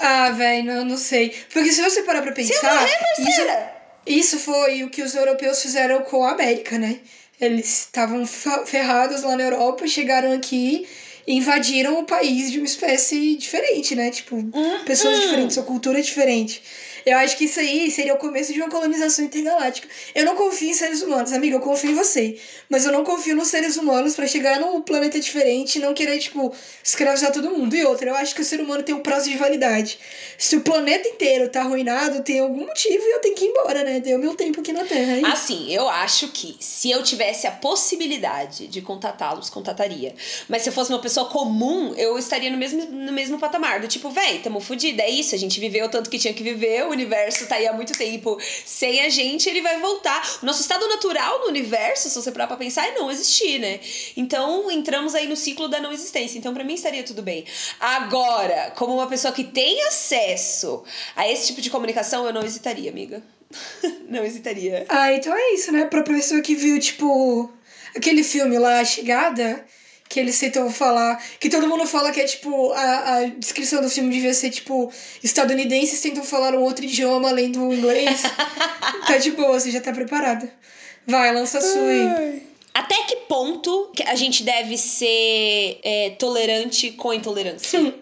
Ah, 0.00 0.30
velho, 0.30 0.64
não, 0.64 0.84
não 0.84 0.96
sei. 0.96 1.34
Porque 1.52 1.72
se 1.72 1.82
você 1.82 2.02
parar 2.02 2.22
pra 2.22 2.32
pensar. 2.32 2.54
Se 2.54 2.66
morrer, 2.66 3.28
isso, 3.28 3.42
isso 4.06 4.38
foi 4.38 4.84
o 4.84 4.90
que 4.90 5.02
os 5.02 5.14
europeus 5.14 5.62
fizeram 5.62 6.02
com 6.02 6.24
a 6.24 6.32
América, 6.32 6.78
né? 6.78 7.00
Eles 7.40 7.80
estavam 7.80 8.24
ferrados 8.26 9.22
lá 9.22 9.36
na 9.36 9.44
Europa, 9.44 9.86
chegaram 9.86 10.32
aqui 10.32 10.86
invadiram 11.26 11.98
o 12.00 12.04
país 12.04 12.50
de 12.50 12.58
uma 12.58 12.66
espécie 12.66 13.36
diferente, 13.36 13.94
né? 13.94 14.10
Tipo, 14.10 14.36
Uhum. 14.36 14.84
pessoas 14.84 15.20
diferentes, 15.20 15.54
sua 15.54 15.62
cultura 15.64 15.98
é 15.98 16.02
diferente. 16.02 16.62
Eu 17.06 17.16
acho 17.16 17.34
que 17.38 17.44
isso 17.46 17.58
aí 17.58 17.90
seria 17.90 18.12
o 18.12 18.18
começo 18.18 18.52
de 18.52 18.60
uma 18.60 18.68
colonização 18.68 19.24
intergaláctica. 19.24 19.88
Eu 20.14 20.24
não 20.26 20.34
confio 20.36 20.68
em 20.68 20.74
seres 20.74 21.00
humanos, 21.00 21.32
amiga, 21.32 21.56
eu 21.56 21.60
confio 21.60 21.90
em 21.90 21.94
você. 21.94 22.38
Mas 22.68 22.84
eu 22.84 22.92
não 22.92 23.04
confio 23.04 23.34
nos 23.34 23.48
seres 23.48 23.78
humanos 23.78 24.14
pra 24.14 24.26
chegar 24.26 24.60
num 24.60 24.82
planeta 24.82 25.18
diferente 25.18 25.76
e 25.76 25.80
não 25.80 25.94
querer, 25.94 26.18
tipo, 26.18 26.52
escravizar 26.84 27.32
todo 27.32 27.50
mundo. 27.50 27.74
E 27.74 27.82
outra, 27.86 28.10
eu 28.10 28.14
acho 28.14 28.34
que 28.34 28.42
o 28.42 28.44
ser 28.44 28.60
humano 28.60 28.82
tem 28.82 28.94
um 28.94 29.00
prazo 29.00 29.30
de 29.30 29.36
validade. 29.38 29.98
Se 30.36 30.56
o 30.56 30.60
planeta 30.60 31.08
inteiro 31.08 31.48
tá 31.48 31.62
arruinado, 31.62 32.22
tem 32.22 32.40
algum 32.40 32.66
motivo 32.66 33.02
e 33.02 33.12
eu 33.14 33.18
tenho 33.20 33.34
que 33.34 33.44
ir 33.46 33.48
embora, 33.48 33.82
né? 33.82 34.00
Deu 34.00 34.18
meu 34.18 34.34
tempo 34.34 34.60
aqui 34.60 34.72
na 34.72 34.84
Terra. 34.84 35.16
é. 35.20 35.24
Assim, 35.32 35.72
eu 35.72 35.88
acho 35.88 36.28
que 36.28 36.56
se 36.60 36.90
eu 36.90 37.02
tivesse 37.02 37.46
a 37.46 37.50
possibilidade 37.50 38.66
de 38.68 38.80
contatá-los, 38.82 39.48
contataria. 39.50 40.14
Mas 40.48 40.62
se 40.62 40.68
eu 40.68 40.72
fosse 40.72 40.92
uma 40.92 41.00
pessoa 41.00 41.09
comum, 41.26 41.94
eu 41.96 42.18
estaria 42.18 42.50
no 42.50 42.56
mesmo, 42.56 42.84
no 42.86 43.12
mesmo 43.12 43.38
patamar. 43.38 43.80
Do 43.80 43.88
tipo, 43.88 44.10
véi, 44.10 44.38
tamo 44.38 44.60
fudido. 44.60 45.00
É 45.00 45.08
isso, 45.08 45.34
a 45.34 45.38
gente 45.38 45.58
viveu 45.58 45.88
tanto 45.88 46.08
que 46.08 46.18
tinha 46.18 46.32
que 46.32 46.42
viver, 46.42 46.84
o 46.86 46.90
universo 46.90 47.46
tá 47.46 47.56
aí 47.56 47.66
há 47.66 47.72
muito 47.72 47.92
tempo 47.92 48.38
sem 48.64 49.00
a 49.02 49.08
gente, 49.08 49.48
ele 49.48 49.62
vai 49.62 49.78
voltar. 49.80 50.22
O 50.42 50.46
nosso 50.46 50.60
estado 50.60 50.86
natural 50.88 51.40
no 51.40 51.46
universo, 51.48 52.08
se 52.08 52.14
você 52.14 52.30
parar 52.30 52.46
pra 52.46 52.56
pensar, 52.56 52.86
é 52.86 52.94
não 52.94 53.10
existir, 53.10 53.58
né? 53.58 53.80
Então, 54.16 54.70
entramos 54.70 55.14
aí 55.14 55.26
no 55.26 55.36
ciclo 55.36 55.68
da 55.68 55.80
não 55.80 55.92
existência. 55.92 56.38
Então, 56.38 56.54
pra 56.54 56.64
mim, 56.64 56.74
estaria 56.74 57.02
tudo 57.02 57.22
bem. 57.22 57.44
Agora, 57.78 58.72
como 58.76 58.94
uma 58.94 59.06
pessoa 59.06 59.32
que 59.32 59.44
tem 59.44 59.82
acesso 59.82 60.84
a 61.16 61.28
esse 61.28 61.48
tipo 61.48 61.60
de 61.60 61.70
comunicação, 61.70 62.26
eu 62.26 62.32
não 62.32 62.42
hesitaria, 62.42 62.90
amiga. 62.90 63.22
não 64.08 64.24
hesitaria. 64.24 64.86
Ah, 64.88 65.12
então 65.12 65.34
é 65.34 65.54
isso, 65.54 65.72
né? 65.72 65.84
Pra 65.86 66.02
pessoa 66.02 66.40
que 66.40 66.54
viu, 66.54 66.78
tipo, 66.78 67.50
aquele 67.94 68.22
filme 68.22 68.58
lá, 68.58 68.80
A 68.80 68.84
Chegada, 68.84 69.64
que 70.10 70.18
eles 70.18 70.38
tentam 70.38 70.68
falar. 70.70 71.22
Que 71.38 71.48
todo 71.48 71.68
mundo 71.68 71.86
fala 71.86 72.10
que 72.10 72.20
é 72.20 72.24
tipo. 72.24 72.72
A, 72.72 73.16
a 73.16 73.26
descrição 73.26 73.80
do 73.80 73.88
filme 73.88 74.12
devia 74.12 74.34
ser 74.34 74.50
tipo. 74.50 74.92
Estadunidenses 75.22 76.02
tentam 76.02 76.24
falar 76.24 76.52
um 76.54 76.62
outro 76.62 76.84
idioma 76.84 77.30
além 77.30 77.50
do 77.52 77.72
inglês. 77.72 78.20
tá 79.06 79.16
de 79.16 79.30
boa, 79.30 79.58
você 79.58 79.70
já 79.70 79.80
tá 79.80 79.92
preparada. 79.92 80.52
Vai, 81.06 81.32
lança 81.32 81.58
a 81.58 81.60
sua 81.62 81.88
aí. 81.88 82.42
Até 82.74 82.94
que 83.04 83.16
ponto 83.28 83.92
a 84.06 84.14
gente 84.14 84.42
deve 84.42 84.76
ser 84.76 85.80
é, 85.82 86.10
tolerante 86.18 86.90
com 86.92 87.10
a 87.10 87.16
intolerância? 87.16 87.94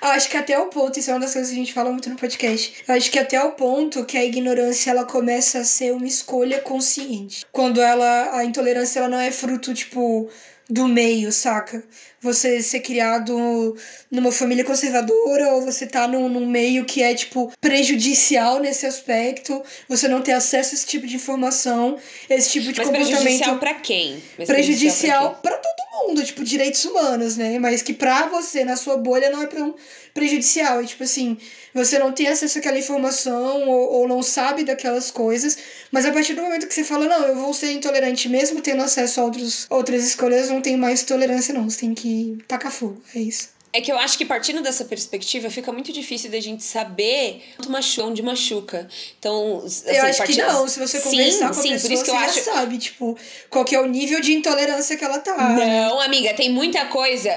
Acho 0.00 0.30
que 0.30 0.36
até 0.36 0.56
o 0.58 0.66
ponto, 0.66 0.98
isso 0.98 1.10
é 1.10 1.14
uma 1.14 1.20
das 1.20 1.32
coisas 1.32 1.50
que 1.50 1.56
a 1.56 1.58
gente 1.58 1.72
fala 1.72 1.90
muito 1.90 2.08
no 2.08 2.16
podcast. 2.16 2.84
Acho 2.86 3.10
que 3.10 3.18
até 3.18 3.42
o 3.42 3.52
ponto 3.52 4.04
que 4.04 4.16
a 4.16 4.24
ignorância 4.24 4.90
ela 4.90 5.04
começa 5.04 5.58
a 5.58 5.64
ser 5.64 5.92
uma 5.92 6.06
escolha 6.06 6.60
consciente. 6.60 7.44
Quando 7.50 7.80
ela 7.80 8.36
a 8.36 8.44
intolerância 8.44 9.00
ela 9.00 9.08
não 9.08 9.18
é 9.18 9.30
fruto 9.32 9.74
tipo 9.74 10.28
do 10.68 10.86
meio, 10.88 11.32
saca? 11.32 11.82
Você 12.22 12.62
ser 12.62 12.80
criado 12.80 13.76
numa 14.10 14.32
família 14.32 14.64
conservadora 14.64 15.52
ou 15.52 15.62
você 15.62 15.86
tá 15.86 16.08
num, 16.08 16.28
num 16.28 16.46
meio 16.46 16.84
que 16.84 17.02
é, 17.02 17.14
tipo, 17.14 17.52
prejudicial 17.60 18.58
nesse 18.58 18.86
aspecto, 18.86 19.62
você 19.88 20.08
não 20.08 20.22
ter 20.22 20.32
acesso 20.32 20.74
a 20.74 20.74
esse 20.74 20.86
tipo 20.86 21.06
de 21.06 21.16
informação, 21.16 21.98
esse 22.28 22.50
tipo 22.50 22.72
de 22.72 22.78
Mas 22.78 22.88
comportamento 22.88 23.20
prejudicial 23.20 23.58
pra 23.58 23.74
quem? 23.74 24.22
Mas 24.38 24.48
prejudicial 24.48 25.38
pra 25.42 25.56
todo 25.58 26.08
mundo, 26.08 26.24
tipo, 26.24 26.42
direitos 26.44 26.84
humanos, 26.84 27.36
né? 27.36 27.58
Mas 27.58 27.82
que 27.82 27.92
pra 27.92 28.26
você, 28.26 28.64
na 28.64 28.76
sua 28.76 28.96
bolha, 28.96 29.30
não 29.30 29.42
é 29.42 29.46
tão 29.46 29.74
prejudicial. 30.12 30.82
E, 30.82 30.86
tipo 30.86 31.04
assim, 31.04 31.36
você 31.74 31.98
não 31.98 32.10
tem 32.12 32.26
acesso 32.28 32.58
àquela 32.58 32.78
informação 32.78 33.68
ou, 33.68 33.92
ou 33.92 34.08
não 34.08 34.22
sabe 34.22 34.64
daquelas 34.64 35.10
coisas, 35.10 35.58
mas 35.92 36.06
a 36.06 36.12
partir 36.12 36.34
do 36.34 36.42
momento 36.42 36.66
que 36.66 36.74
você 36.74 36.82
fala, 36.82 37.06
não, 37.06 37.26
eu 37.26 37.36
vou 37.36 37.52
ser 37.52 37.72
intolerante 37.72 38.28
mesmo 38.28 38.60
tendo 38.62 38.82
acesso 38.82 39.20
a 39.20 39.24
outros, 39.24 39.66
outras 39.68 40.04
escolhas, 40.04 40.48
não 40.48 40.60
tem 40.60 40.76
mais 40.76 41.02
tolerância, 41.02 41.52
não. 41.52 41.68
Você 41.68 41.80
tem 41.80 41.94
que 41.94 42.05
tacar 42.48 42.70
fogo, 42.72 43.02
é 43.14 43.18
isso. 43.20 43.54
É 43.72 43.80
que 43.82 43.92
eu 43.92 43.98
acho 43.98 44.16
que 44.16 44.24
partindo 44.24 44.62
dessa 44.62 44.86
perspectiva 44.86 45.50
fica 45.50 45.70
muito 45.70 45.92
difícil 45.92 46.30
da 46.30 46.40
gente 46.40 46.64
saber 46.64 47.42
quanto 47.56 47.70
machuca, 47.70 48.06
onde 48.08 48.22
machuca. 48.22 48.88
Então, 49.18 49.62
assim, 49.66 49.90
eu 49.90 50.02
acho 50.04 50.18
partindo- 50.18 50.36
que 50.36 50.42
não, 50.52 50.66
se 50.66 50.78
você 50.80 50.98
Sim, 50.98 51.10
conversar 51.10 51.52
com 51.52 51.60
a 51.60 51.62
sim, 51.62 51.68
pessoa, 51.72 51.80
por 51.90 51.94
isso 51.94 52.04
que 52.04 52.10
eu 52.10 52.14
você 52.18 52.24
acho 52.24 52.38
já 52.44 52.52
sabe, 52.54 52.78
tipo, 52.78 53.18
qual 53.50 53.64
que 53.66 53.74
é 53.74 53.80
o 53.80 53.84
nível 53.86 54.18
de 54.20 54.32
intolerância 54.32 54.96
que 54.96 55.04
ela 55.04 55.18
tá. 55.18 55.36
Não, 55.36 56.00
amiga, 56.00 56.32
tem 56.32 56.50
muita 56.50 56.86
coisa. 56.86 57.30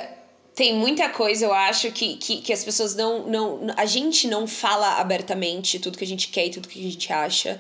Tem 0.59 0.75
muita 0.75 1.07
coisa, 1.07 1.45
eu 1.45 1.53
acho, 1.53 1.89
que, 1.89 2.17
que, 2.17 2.41
que 2.41 2.51
as 2.51 2.65
pessoas 2.65 2.93
não, 2.93 3.25
não. 3.25 3.67
A 3.77 3.85
gente 3.85 4.27
não 4.27 4.45
fala 4.45 4.99
abertamente 4.99 5.79
tudo 5.79 5.97
que 5.97 6.03
a 6.03 6.07
gente 6.07 6.27
quer 6.27 6.47
e 6.47 6.49
tudo 6.49 6.67
que 6.67 6.77
a 6.77 6.91
gente 6.91 7.13
acha. 7.13 7.57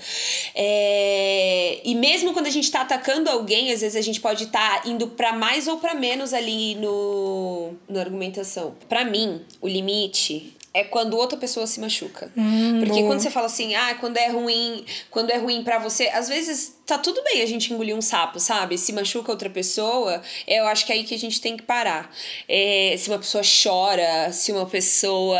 É, 0.53 1.79
e 1.81 1.95
mesmo 1.95 2.33
quando 2.33 2.47
a 2.47 2.49
gente 2.49 2.69
tá 2.69 2.81
atacando 2.81 3.29
alguém, 3.29 3.71
às 3.71 3.79
vezes 3.79 3.95
a 3.95 4.01
gente 4.01 4.19
pode 4.19 4.43
estar 4.43 4.85
indo 4.85 5.07
pra 5.07 5.31
mais 5.31 5.65
ou 5.65 5.77
pra 5.77 5.95
menos 5.95 6.33
ali 6.33 6.75
no, 6.75 7.71
na 7.87 8.01
argumentação. 8.01 8.75
Pra 8.89 9.05
mim, 9.05 9.45
o 9.61 9.67
limite 9.69 10.57
é 10.73 10.83
quando 10.83 11.17
outra 11.17 11.37
pessoa 11.37 11.65
se 11.65 11.79
machuca. 11.79 12.31
Hum, 12.37 12.79
Porque 12.79 12.99
boa. 12.99 13.07
quando 13.07 13.21
você 13.21 13.31
fala 13.31 13.47
assim, 13.47 13.73
ah, 13.75 13.95
quando 13.95 14.17
é 14.17 14.27
ruim, 14.27 14.85
quando 15.09 15.31
é 15.31 15.37
ruim 15.37 15.63
para 15.63 15.79
você, 15.79 16.07
às 16.07 16.29
vezes 16.29 16.77
tá 16.85 16.97
tudo 16.97 17.23
bem 17.23 17.41
a 17.41 17.45
gente 17.45 17.71
engolir 17.73 17.95
um 17.95 18.01
sapo, 18.01 18.39
sabe? 18.39 18.77
Se 18.77 18.91
machuca 18.93 19.31
outra 19.31 19.49
pessoa, 19.49 20.21
eu 20.47 20.65
acho 20.67 20.85
que 20.85 20.91
é 20.91 20.95
aí 20.95 21.03
que 21.03 21.13
a 21.13 21.19
gente 21.19 21.41
tem 21.41 21.55
que 21.57 21.63
parar. 21.63 22.11
É, 22.47 22.95
se 22.97 23.09
uma 23.09 23.19
pessoa 23.19 23.43
chora, 23.43 24.31
se 24.31 24.51
uma 24.51 24.65
pessoa 24.65 25.39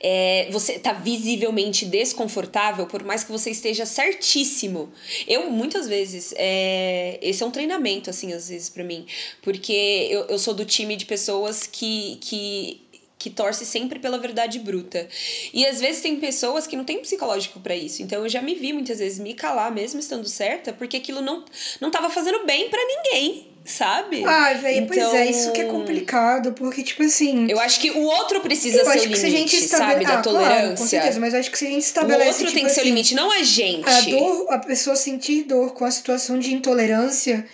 é, 0.00 0.48
você 0.50 0.78
tá 0.78 0.92
visivelmente 0.92 1.84
desconfortável, 1.86 2.86
por 2.86 3.02
mais 3.02 3.24
que 3.24 3.32
você 3.32 3.50
esteja 3.50 3.86
certíssimo. 3.86 4.90
Eu 5.26 5.50
muitas 5.50 5.88
vezes 5.88 6.34
é, 6.36 7.18
esse 7.22 7.42
é 7.42 7.46
um 7.46 7.50
treinamento 7.50 8.10
assim 8.10 8.32
às 8.32 8.48
vezes 8.48 8.68
para 8.68 8.84
mim, 8.84 9.06
porque 9.42 10.08
eu, 10.10 10.26
eu 10.26 10.38
sou 10.38 10.54
do 10.54 10.64
time 10.64 10.96
de 10.96 11.06
pessoas 11.06 11.66
que 11.66 12.18
que 12.20 12.87
que 13.18 13.28
torce 13.30 13.66
sempre 13.66 13.98
pela 13.98 14.16
verdade 14.18 14.58
bruta. 14.60 15.08
E 15.52 15.66
às 15.66 15.80
vezes 15.80 16.00
tem 16.00 16.16
pessoas 16.20 16.66
que 16.66 16.76
não 16.76 16.84
têm 16.84 17.00
psicológico 17.00 17.58
pra 17.58 17.74
isso. 17.74 18.00
Então 18.02 18.22
eu 18.22 18.28
já 18.28 18.40
me 18.40 18.54
vi 18.54 18.72
muitas 18.72 18.98
vezes 19.00 19.18
me 19.18 19.34
calar 19.34 19.72
mesmo 19.72 19.98
estando 19.98 20.28
certa, 20.28 20.72
porque 20.72 20.96
aquilo 20.98 21.20
não 21.20 21.44
não 21.80 21.90
tava 21.90 22.10
fazendo 22.10 22.46
bem 22.46 22.68
pra 22.70 22.80
ninguém, 22.84 23.48
sabe? 23.64 24.24
Ai, 24.24 24.54
velho, 24.58 24.86
pois 24.86 24.98
Então, 24.98 25.16
é, 25.16 25.26
isso 25.26 25.50
que 25.52 25.60
é 25.60 25.64
complicado, 25.64 26.52
porque, 26.52 26.82
tipo 26.84 27.02
assim. 27.02 27.46
Eu 27.50 27.58
acho 27.58 27.80
que 27.80 27.90
o 27.90 28.02
outro 28.02 28.40
precisa 28.40 28.78
Eu 28.78 28.84
ser 28.84 28.90
acho 28.92 29.06
o 29.06 29.08
que 29.10 29.16
se 29.18 29.26
a 29.26 29.30
gente 29.30 29.50
limite, 29.56 29.64
estabele- 29.64 29.92
sabe, 29.92 30.04
da 30.06 30.18
Ah, 30.18 30.22
claro, 30.22 30.38
com 30.38 30.44
tolerância. 30.48 30.86
certeza, 30.86 31.20
mas 31.20 31.34
eu 31.34 31.40
acho 31.40 31.50
que 31.50 31.58
se 31.58 31.66
a 31.66 31.70
gente 31.70 31.78
o 31.82 31.84
estabelece. 31.84 32.28
outro 32.28 32.46
tipo 32.46 32.54
tem 32.54 32.64
que 32.66 32.70
ser 32.70 32.80
o 32.80 32.82
assim, 32.82 32.90
limite, 32.90 33.14
não 33.16 33.32
a 33.32 33.42
gente. 33.42 33.88
A 33.88 34.00
dor, 34.02 34.46
a 34.50 34.58
pessoa 34.58 34.94
sentir 34.94 35.42
dor 35.42 35.74
com 35.74 35.84
a 35.84 35.90
situação 35.90 36.38
de 36.38 36.54
intolerância 36.54 37.44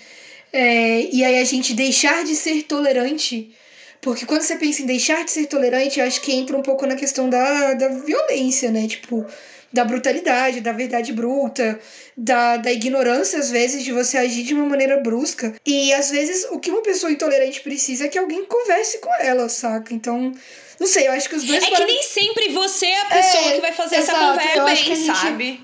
é, 0.53 1.09
e 1.11 1.25
aí 1.25 1.41
a 1.41 1.45
gente 1.45 1.73
deixar 1.73 2.23
de 2.25 2.37
ser 2.37 2.63
tolerante. 2.65 3.51
Porque 4.05 4.27
quando 4.27 4.43
você 4.43 4.57
pensa 4.57 4.83
em 4.83 4.87
deixar 4.87 5.25
de 5.25 5.31
ser 5.31 5.47
tolerante, 5.47 5.99
eu 5.99 6.07
acho 6.07 6.21
que 6.21 6.31
entra 6.33 6.55
um 6.57 6.63
pouco 6.63 6.87
na 6.87 6.95
questão 6.95 7.29
da, 7.31 7.73
da 7.73 7.89
violência, 7.89 8.71
né? 8.71 8.87
Tipo, 8.87 9.25
da 9.73 9.83
brutalidade, 9.85 10.61
da 10.61 10.73
verdade 10.73 11.11
bruta, 11.13 11.81
da, 12.17 12.59
da 12.59 12.71
ignorância, 12.71 13.39
às 13.39 13.51
vezes, 13.51 13.83
de 13.83 13.93
você 13.93 14.19
agir 14.19 14.43
de 14.45 14.53
uma 14.55 14.67
maneira 14.67 14.99
brusca. 14.99 15.55
E 15.67 15.93
às 15.95 16.11
vezes 16.11 16.47
o 16.51 16.61
que 16.61 16.71
uma 16.71 16.83
pessoa 16.83 17.11
intolerante 17.11 17.61
precisa 17.61 18.05
é 18.05 18.09
que 18.09 18.19
alguém 18.19 18.45
converse 18.45 18.99
com 18.99 19.11
ela, 19.21 19.49
saca? 19.49 19.93
Então, 19.95 20.33
não 20.79 20.87
sei, 20.87 21.09
eu 21.09 21.13
acho 21.13 21.29
que 21.29 21.37
os 21.37 21.43
dois 21.45 21.63
É 21.65 21.67
que 21.67 21.73
para- 21.75 21.87
nem 21.87 22.03
sempre 22.03 22.51
você 22.51 22.87
é 22.87 23.01
a 23.01 23.05
pessoa 23.07 23.45
É, 23.51 23.55
que 23.55 23.61
vai 23.63 23.73
fazer 23.73 23.97
essa 23.97 24.13
exato, 24.13 24.39
conversa 24.39 24.59
eu 24.59 24.67
acho 24.67 24.85
que 24.85 24.93
a 24.93 24.95
bem, 24.95 25.05
gente- 25.07 25.19
sabe? 25.19 25.64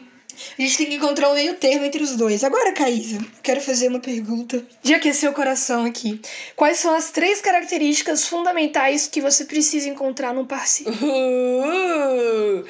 A 0.59 0.63
gente 0.63 0.77
tem 0.77 0.87
que 0.87 0.95
encontrar 0.95 1.31
um 1.31 1.35
meio 1.35 1.55
termo 1.55 1.85
entre 1.85 2.03
os 2.03 2.17
dois. 2.17 2.45
Agora, 2.45 2.73
Caísa, 2.73 3.19
quero 3.43 3.61
fazer 3.61 3.89
uma 3.89 4.01
pergunta 4.01 4.65
de 4.83 4.95
aquecer 4.95 5.31
o 5.31 5.33
coração 5.33 5.85
aqui. 5.85 6.21
Quais 6.57 6.79
são 6.79 6.95
as 6.95 7.11
três 7.11 7.41
características 7.41 8.27
fundamentais 8.27 9.07
que 9.07 9.21
você 9.21 9.45
precisa 9.45 9.89
encontrar 9.89 10.35
num 10.35 10.45
parceiro? 10.45 10.93
Uh, 10.93 12.65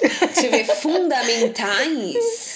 deixa 0.00 0.46
eu 0.46 0.50
ver, 0.50 0.64
fundamentais. 0.76 2.55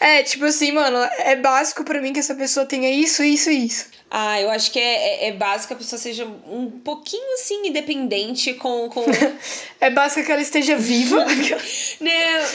É, 0.00 0.22
tipo 0.22 0.44
assim, 0.44 0.72
mano, 0.72 0.98
é 1.18 1.36
básico 1.36 1.84
pra 1.84 2.00
mim 2.00 2.12
que 2.12 2.20
essa 2.20 2.34
pessoa 2.34 2.64
tenha 2.64 2.90
isso, 2.90 3.22
isso 3.22 3.50
e 3.50 3.66
isso. 3.66 3.86
Ah, 4.10 4.40
eu 4.40 4.48
acho 4.50 4.70
que 4.70 4.78
é, 4.78 5.24
é, 5.24 5.28
é 5.28 5.32
básico 5.32 5.68
que 5.68 5.74
a 5.74 5.76
pessoa 5.76 5.98
seja 5.98 6.24
um 6.24 6.70
pouquinho 6.82 7.34
assim 7.34 7.66
independente 7.66 8.54
com. 8.54 8.88
com... 8.88 9.04
É 9.80 9.90
básico 9.90 10.26
que 10.26 10.32
ela 10.32 10.42
esteja 10.42 10.76
viva. 10.76 11.24
não, 12.00 12.10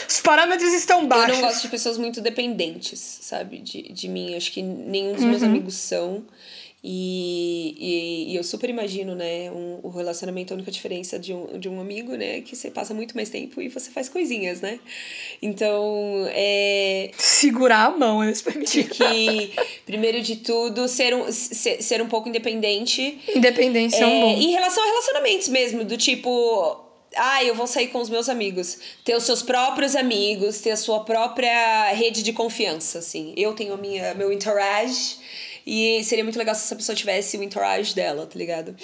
Os 0.10 0.20
parâmetros 0.20 0.74
estão 0.74 1.02
eu 1.02 1.08
baixos. 1.08 1.40
não 1.40 1.48
gosto 1.48 1.62
de 1.62 1.68
pessoas 1.70 1.98
muito 1.98 2.20
dependentes, 2.20 3.00
sabe? 3.22 3.60
De, 3.60 3.82
de 3.94 4.10
mim. 4.10 4.36
Acho 4.36 4.52
que 4.52 4.62
nenhum 4.62 5.14
dos 5.14 5.24
meus 5.24 5.42
amigos 5.42 5.76
são. 5.76 6.26
E, 6.86 7.76
e, 7.80 8.34
e 8.34 8.36
eu 8.36 8.44
super 8.44 8.70
imagino, 8.70 9.16
né? 9.16 9.50
Um, 9.52 9.80
o 9.84 9.90
relacionamento, 9.90 10.54
a 10.54 10.56
única 10.56 10.70
diferença 10.70 11.18
de 11.18 11.34
um, 11.34 11.58
de 11.58 11.70
um 11.70 11.80
amigo, 11.80 12.14
né? 12.16 12.42
Que 12.42 12.58
você 12.58 12.70
passa 12.70 12.94
muito 12.94 13.16
mais 13.16 13.30
tempo 13.30 13.62
e 13.62 13.70
você 13.70 13.90
faz 13.90 14.10
coisinhas, 14.10 14.60
né? 14.60 14.80
Então, 15.42 16.28
é. 16.32 17.12
Segurar 17.18 17.86
a 17.86 17.92
mão, 17.92 18.22
eu 18.22 18.32
Acho 18.32 18.44
permitir. 18.44 18.90
que, 18.90 19.54
primeiro 19.86 20.22
de 20.22 20.36
tudo, 20.38 20.90
ser 20.90 21.16
um, 21.16 21.32
ser, 21.32 21.82
ser 21.82 22.02
um 22.02 22.10
pouco 22.10 22.28
independente. 22.28 23.18
Independência 23.34 24.04
é, 24.04 24.06
um 24.06 24.10
É, 24.10 24.22
bom. 24.22 24.42
em 24.42 24.52
relação 24.52 24.84
a 24.84 24.88
relacionamentos 24.88 25.48
mesmo, 25.48 25.86
do 25.86 25.96
tipo. 25.98 26.82
Ah, 27.16 27.44
eu 27.46 27.54
vou 27.56 27.68
sair 27.68 27.88
com 27.90 28.00
os 28.00 28.10
meus 28.10 28.28
amigos. 28.28 28.80
Ter 29.06 29.16
os 29.16 29.24
seus 29.24 29.42
próprios 29.42 29.96
amigos, 29.96 30.60
ter 30.60 30.72
a 30.72 30.78
sua 30.78 31.06
própria 31.06 31.94
rede 31.94 32.24
de 32.24 32.34
confiança, 32.34 33.00
assim. 33.00 33.34
Eu 33.38 33.54
tenho 33.54 33.74
a 33.74 33.78
minha, 33.78 34.14
meu 34.16 34.34
entourage 34.34 35.18
E 35.66 36.04
seria 36.04 36.24
muito 36.24 36.38
legal 36.38 36.54
se 36.56 36.66
essa 36.66 36.76
pessoa 36.76 36.96
tivesse 36.96 37.38
o 37.38 37.44
entourage 37.44 37.96
dela, 37.96 38.26
tá 38.26 38.38
ligado? 38.38 38.76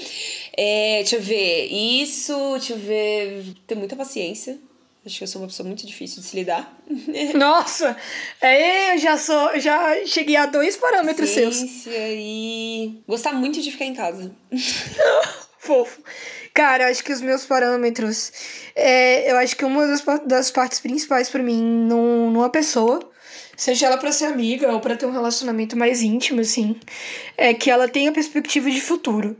É, 0.55 0.97
deixa 0.99 1.17
eu 1.17 1.21
ver. 1.21 1.67
Isso, 1.67 2.33
deixa 2.53 2.73
eu 2.73 2.77
ver. 2.77 3.53
Ter 3.67 3.75
muita 3.75 3.95
paciência. 3.95 4.57
Acho 5.05 5.17
que 5.17 5.23
eu 5.23 5.27
sou 5.27 5.41
uma 5.41 5.47
pessoa 5.47 5.65
muito 5.65 5.87
difícil 5.87 6.21
de 6.21 6.27
se 6.27 6.35
lidar. 6.35 6.77
Nossa! 7.35 7.95
É, 8.41 8.93
eu 8.93 8.97
já 8.97 9.17
sou. 9.17 9.59
Já 9.59 10.05
cheguei 10.05 10.35
a 10.35 10.45
dois 10.45 10.75
parâmetros 10.75 11.29
Paciência 11.29 11.67
seus. 11.67 11.95
E 11.95 13.01
gostar 13.07 13.33
muito 13.33 13.61
de 13.61 13.71
ficar 13.71 13.85
em 13.85 13.93
casa. 13.93 14.31
Fofo. 15.59 16.01
Cara, 16.53 16.89
acho 16.89 17.03
que 17.03 17.13
os 17.13 17.21
meus 17.21 17.45
parâmetros. 17.45 18.31
É, 18.75 19.31
eu 19.31 19.37
acho 19.37 19.55
que 19.55 19.63
uma 19.63 19.87
das, 19.87 20.03
das 20.25 20.51
partes 20.51 20.79
principais 20.79 21.29
para 21.29 21.43
mim 21.43 21.61
num, 21.61 22.29
numa 22.31 22.49
pessoa, 22.49 22.99
seja 23.59 23.87
ela 23.87 23.97
para 23.97 24.11
ser 24.11 24.25
amiga 24.25 24.71
ou 24.71 24.79
para 24.79 24.95
ter 24.95 25.05
um 25.05 25.11
relacionamento 25.11 25.77
mais 25.77 26.01
íntimo, 26.01 26.39
assim, 26.39 26.77
é 27.37 27.53
que 27.53 27.69
ela 27.69 27.89
tenha 27.89 28.11
perspectiva 28.11 28.71
de 28.71 28.79
futuro. 28.79 29.35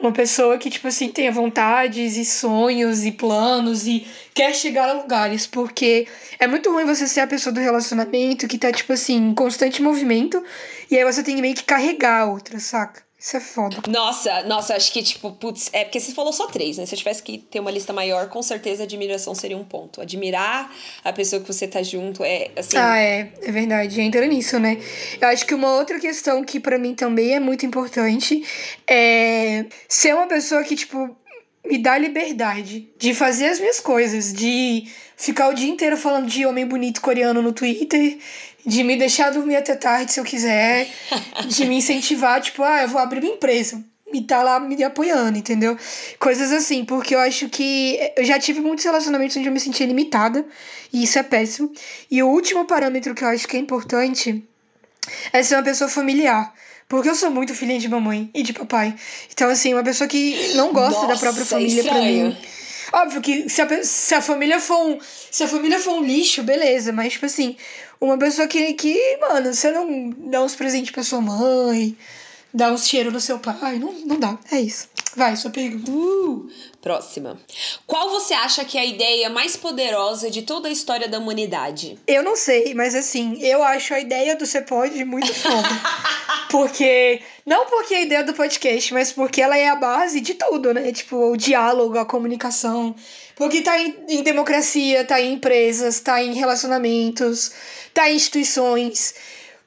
Uma 0.00 0.10
pessoa 0.10 0.58
que, 0.58 0.70
tipo 0.70 0.88
assim, 0.88 1.10
tenha 1.10 1.30
vontades 1.30 2.16
e 2.16 2.24
sonhos 2.24 3.04
e 3.04 3.12
planos 3.12 3.86
e 3.86 4.04
quer 4.34 4.52
chegar 4.54 4.88
a 4.88 4.94
lugares. 4.94 5.46
Porque 5.46 6.08
é 6.40 6.46
muito 6.48 6.72
ruim 6.72 6.84
você 6.84 7.06
ser 7.06 7.20
a 7.20 7.26
pessoa 7.26 7.52
do 7.52 7.60
relacionamento 7.60 8.48
que 8.48 8.58
tá, 8.58 8.72
tipo 8.72 8.92
assim, 8.94 9.16
em 9.16 9.34
constante 9.34 9.80
movimento. 9.80 10.42
E 10.90 10.96
aí 10.96 11.04
você 11.04 11.22
tem 11.22 11.40
meio 11.40 11.54
que 11.54 11.62
carregar 11.62 12.22
a 12.22 12.24
outra, 12.24 12.58
saca? 12.58 13.04
Isso 13.22 13.36
é 13.36 13.40
foda. 13.40 13.76
Nossa, 13.88 14.42
nossa, 14.42 14.74
acho 14.74 14.92
que, 14.92 15.00
tipo, 15.00 15.30
putz, 15.30 15.70
é 15.72 15.84
porque 15.84 16.00
você 16.00 16.10
falou 16.10 16.32
só 16.32 16.48
três, 16.48 16.76
né? 16.76 16.86
Se 16.86 16.96
eu 16.96 16.98
tivesse 16.98 17.22
que 17.22 17.38
ter 17.38 17.60
uma 17.60 17.70
lista 17.70 17.92
maior, 17.92 18.28
com 18.28 18.42
certeza 18.42 18.82
admiração 18.82 19.32
seria 19.32 19.56
um 19.56 19.62
ponto. 19.62 20.00
Admirar 20.00 20.74
a 21.04 21.12
pessoa 21.12 21.40
que 21.40 21.46
você 21.46 21.68
tá 21.68 21.84
junto 21.84 22.24
é, 22.24 22.50
assim... 22.56 22.76
Ah, 22.76 22.98
é, 22.98 23.32
é 23.40 23.52
verdade. 23.52 24.00
Entra 24.00 24.26
nisso, 24.26 24.58
né? 24.58 24.76
Eu 25.20 25.28
acho 25.28 25.46
que 25.46 25.54
uma 25.54 25.76
outra 25.76 26.00
questão 26.00 26.42
que 26.42 26.58
para 26.58 26.76
mim 26.76 26.96
também 26.96 27.36
é 27.36 27.38
muito 27.38 27.64
importante 27.64 28.42
é 28.88 29.66
ser 29.88 30.16
uma 30.16 30.26
pessoa 30.26 30.64
que, 30.64 30.74
tipo, 30.74 31.16
me 31.64 31.78
dá 31.78 31.96
liberdade 31.96 32.90
de 32.98 33.14
fazer 33.14 33.46
as 33.46 33.60
minhas 33.60 33.80
coisas, 33.80 34.32
de 34.32 34.86
ficar 35.16 35.48
o 35.48 35.54
dia 35.54 35.70
inteiro 35.70 35.96
falando 35.96 36.26
de 36.26 36.44
homem 36.44 36.66
bonito 36.66 37.00
coreano 37.00 37.40
no 37.40 37.52
Twitter, 37.52 38.18
de 38.64 38.84
me 38.84 38.96
deixar 38.96 39.30
dormir 39.30 39.56
até 39.56 39.74
tarde 39.74 40.12
se 40.12 40.20
eu 40.20 40.24
quiser, 40.24 40.88
de 41.46 41.64
me 41.66 41.76
incentivar, 41.76 42.40
tipo, 42.40 42.62
ah, 42.62 42.82
eu 42.82 42.88
vou 42.88 43.00
abrir 43.00 43.20
minha 43.20 43.34
empresa. 43.34 43.82
E 44.12 44.20
tá 44.20 44.42
lá 44.42 44.60
me 44.60 44.82
apoiando, 44.84 45.38
entendeu? 45.38 45.76
Coisas 46.18 46.52
assim, 46.52 46.84
porque 46.84 47.14
eu 47.14 47.20
acho 47.20 47.48
que 47.48 47.98
eu 48.14 48.24
já 48.24 48.38
tive 48.38 48.60
muitos 48.60 48.84
relacionamentos 48.84 49.36
onde 49.38 49.48
eu 49.48 49.52
me 49.52 49.60
sentia 49.60 49.86
limitada, 49.86 50.44
e 50.92 51.04
isso 51.04 51.18
é 51.18 51.22
péssimo. 51.22 51.72
E 52.10 52.22
o 52.22 52.28
último 52.28 52.66
parâmetro 52.66 53.14
que 53.14 53.24
eu 53.24 53.28
acho 53.28 53.48
que 53.48 53.56
é 53.56 53.60
importante 53.60 54.44
é 55.32 55.42
ser 55.42 55.54
uma 55.54 55.62
pessoa 55.62 55.88
familiar. 55.88 56.52
Porque 56.92 57.08
eu 57.08 57.14
sou 57.14 57.30
muito 57.30 57.54
filhinha 57.54 57.80
de 57.80 57.88
mamãe 57.88 58.28
e 58.34 58.42
de 58.42 58.52
papai. 58.52 58.94
Então, 59.32 59.48
assim, 59.48 59.72
uma 59.72 59.82
pessoa 59.82 60.06
que 60.06 60.52
não 60.56 60.74
gosta 60.74 61.06
Nossa, 61.06 61.14
da 61.14 61.18
própria 61.18 61.46
família 61.46 61.80
é 61.80 61.84
pra 61.84 62.02
mim. 62.02 62.36
Óbvio 62.92 63.22
que 63.22 63.48
se 63.48 63.62
a, 63.62 63.82
se 63.82 64.14
a 64.14 64.20
família 64.20 64.60
for 64.60 64.76
um. 64.76 64.98
Se 65.00 65.42
a 65.42 65.48
família 65.48 65.78
for 65.78 65.94
um 65.94 66.04
lixo, 66.04 66.42
beleza. 66.42 66.92
Mas, 66.92 67.14
tipo 67.14 67.24
assim, 67.24 67.56
uma 67.98 68.18
pessoa 68.18 68.46
que, 68.46 68.74
que 68.74 69.16
mano, 69.22 69.54
você 69.54 69.70
não 69.70 70.10
dá 70.10 70.44
uns 70.44 70.54
presentes 70.54 70.90
pra 70.90 71.02
sua 71.02 71.22
mãe, 71.22 71.96
dá 72.52 72.70
uns 72.70 72.86
cheiros 72.86 73.10
no 73.10 73.22
seu 73.22 73.38
pai. 73.38 73.78
Não, 73.78 73.94
não 74.04 74.20
dá. 74.20 74.38
É 74.50 74.60
isso. 74.60 74.86
Vai, 75.16 75.36
sua 75.36 75.50
pergunta. 75.50 75.90
Uh, 75.90 76.50
próxima. 76.80 77.38
Qual 77.86 78.10
você 78.10 78.34
acha 78.34 78.64
que 78.64 78.78
é 78.78 78.80
a 78.80 78.84
ideia 78.84 79.30
mais 79.30 79.56
poderosa 79.56 80.30
de 80.30 80.42
toda 80.42 80.68
a 80.68 80.70
história 80.72 81.08
da 81.08 81.18
humanidade? 81.18 81.98
Eu 82.06 82.22
não 82.22 82.34
sei, 82.34 82.74
mas 82.74 82.94
assim, 82.94 83.38
eu 83.40 83.62
acho 83.62 83.94
a 83.94 84.00
ideia 84.00 84.36
do 84.36 84.44
Você 84.46 84.62
Pode 84.62 85.04
muito 85.04 85.32
foda. 85.34 85.68
porque. 86.52 87.22
Não 87.46 87.64
porque 87.64 87.94
a 87.94 88.02
ideia 88.02 88.22
do 88.22 88.34
podcast, 88.34 88.92
mas 88.92 89.10
porque 89.10 89.40
ela 89.40 89.56
é 89.56 89.68
a 89.68 89.74
base 89.74 90.20
de 90.20 90.34
tudo, 90.34 90.74
né? 90.74 90.92
Tipo, 90.92 91.32
o 91.32 91.36
diálogo, 91.36 91.98
a 91.98 92.04
comunicação. 92.04 92.94
Porque 93.34 93.62
tá 93.62 93.78
em, 93.78 93.96
em 94.08 94.22
democracia, 94.22 95.04
tá 95.04 95.18
em 95.18 95.32
empresas, 95.32 95.98
tá 96.00 96.22
em 96.22 96.34
relacionamentos, 96.34 97.52
tá 97.94 98.10
em 98.10 98.16
instituições. 98.16 99.14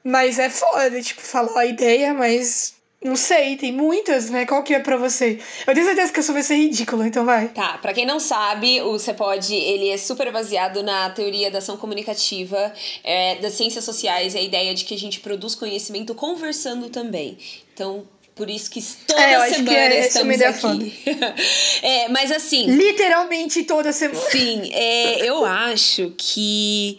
Mas 0.04 0.38
é 0.38 0.48
foda, 0.48 1.02
tipo, 1.02 1.20
falar 1.20 1.62
a 1.62 1.66
ideia, 1.66 2.14
mas 2.14 2.75
não 3.06 3.16
sei, 3.16 3.56
tem 3.56 3.72
muitas, 3.72 4.28
né? 4.28 4.44
Qual 4.44 4.62
que 4.62 4.74
é 4.74 4.80
pra 4.80 4.96
você? 4.96 5.38
Eu 5.66 5.72
tenho 5.72 5.86
certeza 5.86 6.12
que 6.12 6.20
a 6.20 6.22
sua 6.22 6.34
vai 6.34 6.42
ser 6.42 6.56
ridícula, 6.56 7.06
então 7.06 7.24
vai. 7.24 7.48
Tá, 7.48 7.78
pra 7.78 7.94
quem 7.94 8.04
não 8.04 8.20
sabe, 8.20 8.82
o 8.82 8.92
Você 8.92 9.14
Pode, 9.14 9.54
ele 9.54 9.88
é 9.88 9.96
super 9.96 10.30
baseado 10.32 10.82
na 10.82 11.08
teoria 11.10 11.50
da 11.50 11.58
ação 11.58 11.76
comunicativa, 11.76 12.72
é, 13.04 13.36
das 13.36 13.54
ciências 13.54 13.84
sociais, 13.84 14.34
e 14.34 14.38
a 14.38 14.42
ideia 14.42 14.74
de 14.74 14.84
que 14.84 14.94
a 14.94 14.98
gente 14.98 15.20
produz 15.20 15.54
conhecimento 15.54 16.14
conversando 16.14 16.90
também. 16.90 17.38
Então, 17.72 18.06
por 18.34 18.50
isso 18.50 18.70
que 18.70 18.82
toda 19.06 19.20
é, 19.20 19.50
semana 19.50 19.64
que 19.64 19.74
é, 19.74 20.06
estamos 20.06 20.42
aqui. 20.42 20.94
é, 21.82 22.08
mas 22.08 22.30
assim. 22.30 22.66
Literalmente 22.66 23.64
toda 23.64 23.92
semana. 23.92 24.20
Sim, 24.30 24.70
é, 24.72 25.26
eu 25.26 25.44
acho 25.44 26.12
que. 26.18 26.98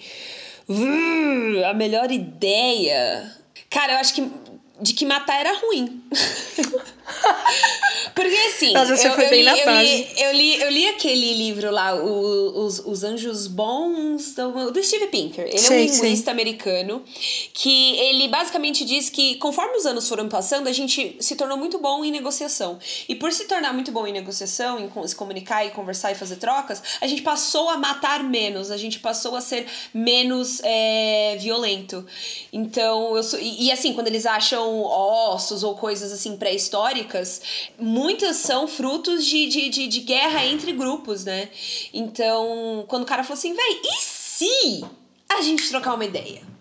Uh, 0.67 1.63
a 1.65 1.74
melhor 1.74 2.12
ideia. 2.12 3.32
Cara, 3.70 3.93
eu 3.93 3.98
acho 3.98 4.15
que 4.15 4.32
de 4.82 4.94
que 4.94 5.06
matar 5.06 5.40
era 5.40 5.54
ruim. 5.60 6.04
Porque 8.13 8.36
assim, 8.36 8.74
eu, 8.74 8.82
eu, 8.82 9.30
li, 9.30 9.46
eu, 9.46 9.82
li, 9.82 10.08
eu, 10.17 10.32
li, 10.34 10.62
eu 10.62 10.70
li 10.72 10.88
aquele 10.88 11.34
livro 11.34 11.72
lá, 11.72 11.96
o, 11.96 12.65
os, 12.65 12.80
os 12.80 13.04
Anjos 13.04 13.48
Bons, 13.48 14.34
do, 14.34 14.72
do 14.72 14.84
Steve 14.84 15.08
Pinker. 15.08 15.46
Ele 15.46 15.58
sim, 15.58 15.74
é 15.74 15.78
um 15.78 15.80
linguista 15.82 16.26
sim. 16.26 16.30
americano 16.32 17.04
que 17.54 17.98
ele 17.98 18.28
basicamente 18.28 18.84
diz 18.84 19.10
que 19.10 19.36
conforme 19.36 19.78
os 19.78 19.86
anos 19.86 20.08
foram 20.08 20.28
passando, 20.28 20.67
a 20.67 20.72
gente 20.72 21.15
se 21.20 21.36
tornou 21.36 21.58
muito 21.58 21.80
bom 21.80 22.04
em 22.04 22.12
negociação. 22.12 22.80
E 23.08 23.15
por 23.15 23.32
se 23.32 23.46
tornar 23.46 23.74
muito 23.74 23.91
bom 23.91 24.06
em 24.06 24.12
negociação, 24.12 24.80
em 24.80 25.08
se 25.08 25.15
comunicar 25.15 25.65
e 25.65 25.70
conversar 25.72 26.12
e 26.12 26.15
fazer 26.15 26.38
trocas, 26.38 26.82
a 27.00 27.08
gente 27.08 27.22
passou 27.22 27.70
a 27.70 27.78
matar 27.78 28.24
menos, 28.24 28.72
a 28.72 28.78
gente 28.78 29.00
passou 29.00 29.36
a 29.36 29.41
ser 29.41 29.65
menos 29.93 30.60
é, 30.63 31.38
violento. 31.39 32.06
Então, 32.52 33.15
eu 33.15 33.24
sou, 33.24 33.39
e, 33.39 33.67
e 33.67 33.72
assim, 33.72 33.93
quando 33.93 34.08
eles 34.08 34.26
acham 34.26 34.82
ossos 34.84 35.63
ou 35.63 35.76
coisas 35.76 36.12
assim 36.12 36.36
pré-históricas, 36.36 36.97
muitas 37.80 38.38
são 38.38 38.68
frutos 38.68 39.26
de, 39.26 39.48
de, 39.48 39.70
de, 39.70 39.88
de, 39.88 40.00
guerra 40.02 40.46
entre 40.46 40.72
grupos, 40.72 41.26
né? 41.26 41.50
Então, 41.94 42.86
quando 42.88 43.04
o 43.04 43.06
cara 43.06 43.24
falou 43.24 43.38
assim, 43.38 43.54
véi, 43.54 43.82
e 43.84 44.02
se 44.02 44.86
a 45.30 45.42
gente 45.42 45.70
trocar 45.70 45.94
uma 45.94 46.06
ideia? 46.06 46.57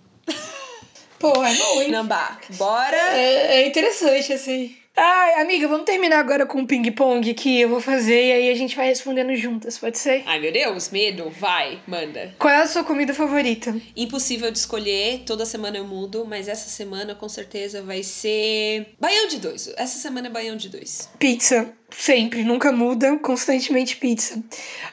Pô, 1.19 1.45
é 1.45 1.53
hein? 1.53 1.91
Nambá, 1.91 2.39
bora! 2.57 2.97
É, 2.97 3.63
é 3.63 3.67
interessante, 3.67 4.33
assim. 4.33 4.77
Ai, 4.99 5.43
amiga, 5.43 5.69
vamos 5.69 5.85
terminar 5.85 6.19
agora 6.21 6.47
com 6.47 6.63
o 6.63 6.67
ping-pong 6.67 7.35
que 7.35 7.61
eu 7.61 7.69
vou 7.69 7.83
fazer 7.83 8.29
e 8.29 8.33
aí 8.33 8.51
a 8.51 8.55
gente 8.55 8.75
vai 8.75 8.87
respondendo 8.87 9.37
juntas, 9.37 9.77
pode 9.77 9.99
ser? 9.99 10.23
Ai, 10.25 10.41
meu 10.41 10.51
Deus, 10.51 10.89
medo. 10.89 11.29
Vai, 11.29 11.79
manda. 11.87 12.35
Qual 12.39 12.53
é 12.53 12.63
a 12.63 12.67
sua 12.67 12.83
comida 12.83 13.13
favorita? 13.13 13.77
Impossível 13.95 14.51
de 14.51 14.57
escolher, 14.57 15.23
toda 15.27 15.45
semana 15.45 15.77
eu 15.77 15.85
mudo, 15.85 16.25
mas 16.27 16.49
essa 16.49 16.71
semana 16.71 17.15
com 17.15 17.29
certeza 17.29 17.83
vai 17.83 18.03
ser. 18.03 18.95
Baião 18.99 19.29
de 19.29 19.39
dois. 19.39 19.71
Essa 19.77 19.99
semana 19.99 20.29
é 20.29 20.31
baião 20.31 20.57
de 20.57 20.71
dois. 20.71 21.11
Pizza. 21.19 21.71
Sempre, 21.91 22.43
nunca 22.43 22.73
muda, 22.73 23.19
constantemente 23.19 23.97
pizza. 23.97 24.43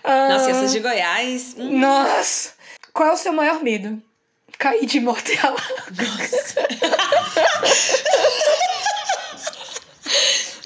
Nossa, 0.03 0.51
essas 0.51 0.73
de 0.73 0.79
Goiás. 0.79 1.55
Hum. 1.57 1.79
Nossa! 1.79 2.51
Qual 2.93 3.09
é 3.09 3.13
o 3.13 3.17
seu 3.17 3.31
maior 3.31 3.63
medo? 3.63 4.01
Cair 4.63 4.85
de. 4.85 5.01
Nossa. 5.01 5.25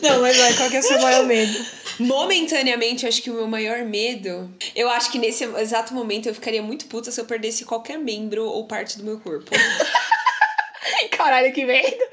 Não, 0.04 0.22
mas 0.22 0.38
vai, 0.38 0.54
qual 0.54 0.70
que 0.70 0.76
é 0.76 0.80
o 0.80 0.84
seu 0.84 1.02
maior 1.02 1.26
medo? 1.26 1.66
Momentaneamente, 1.98 3.08
acho 3.08 3.24
que 3.24 3.32
o 3.32 3.34
meu 3.34 3.48
maior 3.48 3.80
medo. 3.80 4.54
Eu 4.76 4.88
acho 4.88 5.12
que 5.12 5.18
nesse 5.18 5.46
exato 5.46 5.96
momento 5.96 6.30
eu 6.30 6.36
ficaria 6.36 6.62
muito 6.62 6.86
puta 6.86 7.12
se 7.12 7.20
eu 7.20 7.26
perdesse 7.26 7.66
qualquer 7.66 7.98
membro 7.98 8.46
ou 8.46 8.68
parte 8.68 9.00
do 9.00 9.04
meu 9.04 9.20
corpo. 9.20 9.50
Caralho, 11.18 11.52
que 11.52 11.66
medo. 11.66 12.06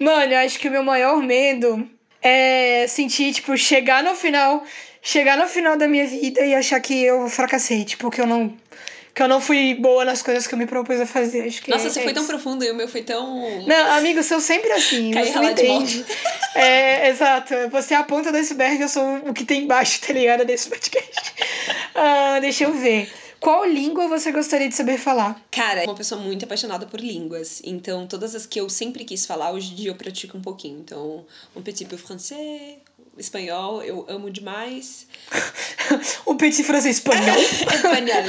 Mano, 0.00 0.32
eu 0.32 0.38
acho 0.40 0.58
que 0.58 0.66
o 0.66 0.72
meu 0.72 0.82
maior 0.82 1.22
medo 1.22 1.88
é 2.20 2.86
sentir, 2.88 3.32
tipo, 3.32 3.56
chegar 3.56 4.02
no 4.02 4.16
final. 4.16 4.64
Chegar 5.00 5.36
no 5.36 5.46
final 5.46 5.76
da 5.76 5.86
minha 5.86 6.08
vida 6.08 6.44
e 6.44 6.52
achar 6.52 6.80
que 6.80 7.00
eu 7.04 7.28
fracassei, 7.28 7.84
tipo, 7.84 8.10
que 8.10 8.20
eu 8.20 8.26
não 8.26 8.56
que 9.14 9.22
eu 9.22 9.28
não 9.28 9.40
fui 9.40 9.74
boa 9.74 10.04
nas 10.04 10.22
coisas 10.22 10.46
que 10.46 10.54
eu 10.54 10.58
me 10.58 10.66
propus 10.66 11.00
a 11.00 11.06
fazer. 11.06 11.46
Acho 11.46 11.62
que 11.62 11.70
Nossa, 11.70 11.86
é, 11.86 11.90
você 11.90 12.00
é 12.00 12.02
foi 12.02 12.12
isso. 12.12 12.20
tão 12.20 12.26
profundo 12.26 12.64
e 12.64 12.70
o 12.70 12.74
meu 12.74 12.88
foi 12.88 13.02
tão. 13.02 13.62
Não, 13.66 13.92
amigo, 13.92 14.22
sou 14.22 14.40
sempre 14.40 14.72
assim. 14.72 15.10
Cai 15.10 15.26
você 15.26 15.38
me 15.38 15.50
entende. 15.50 16.04
É, 16.54 17.08
exato. 17.08 17.54
Você 17.70 17.94
é 17.94 17.98
a 17.98 18.04
ponta 18.04 18.32
do 18.32 18.38
iceberg, 18.38 18.80
eu 18.80 18.88
sou 18.88 19.16
o 19.26 19.34
que 19.34 19.44
tem 19.44 19.64
embaixo, 19.64 20.00
tá 20.00 20.12
ligado? 20.12 20.44
Desse 20.44 20.68
podcast. 20.68 21.34
Uh, 21.94 22.40
deixa 22.40 22.64
eu 22.64 22.72
ver. 22.72 23.10
Qual 23.42 23.64
língua 23.64 24.06
você 24.06 24.30
gostaria 24.30 24.68
de 24.68 24.74
saber 24.74 24.98
falar? 24.98 25.44
Cara, 25.50 25.82
uma 25.82 25.96
pessoa 25.96 26.20
muito 26.20 26.44
apaixonada 26.44 26.86
por 26.86 27.00
línguas. 27.00 27.60
Então, 27.64 28.06
todas 28.06 28.36
as 28.36 28.46
que 28.46 28.60
eu 28.60 28.70
sempre 28.70 29.04
quis 29.04 29.26
falar, 29.26 29.50
hoje 29.50 29.72
em 29.72 29.74
dia 29.74 29.90
eu 29.90 29.96
pratico 29.96 30.38
um 30.38 30.40
pouquinho. 30.40 30.78
Então, 30.78 31.26
um 31.56 31.60
petit 31.60 31.84
peu 31.86 31.98
français, 31.98 32.76
espanhol, 33.18 33.82
eu 33.82 34.04
amo 34.08 34.30
demais. 34.30 35.06
um 36.26 36.36
petit 36.36 36.64
francês 36.64 36.96
espanhol. 36.96 37.36
espanhol. 37.36 38.24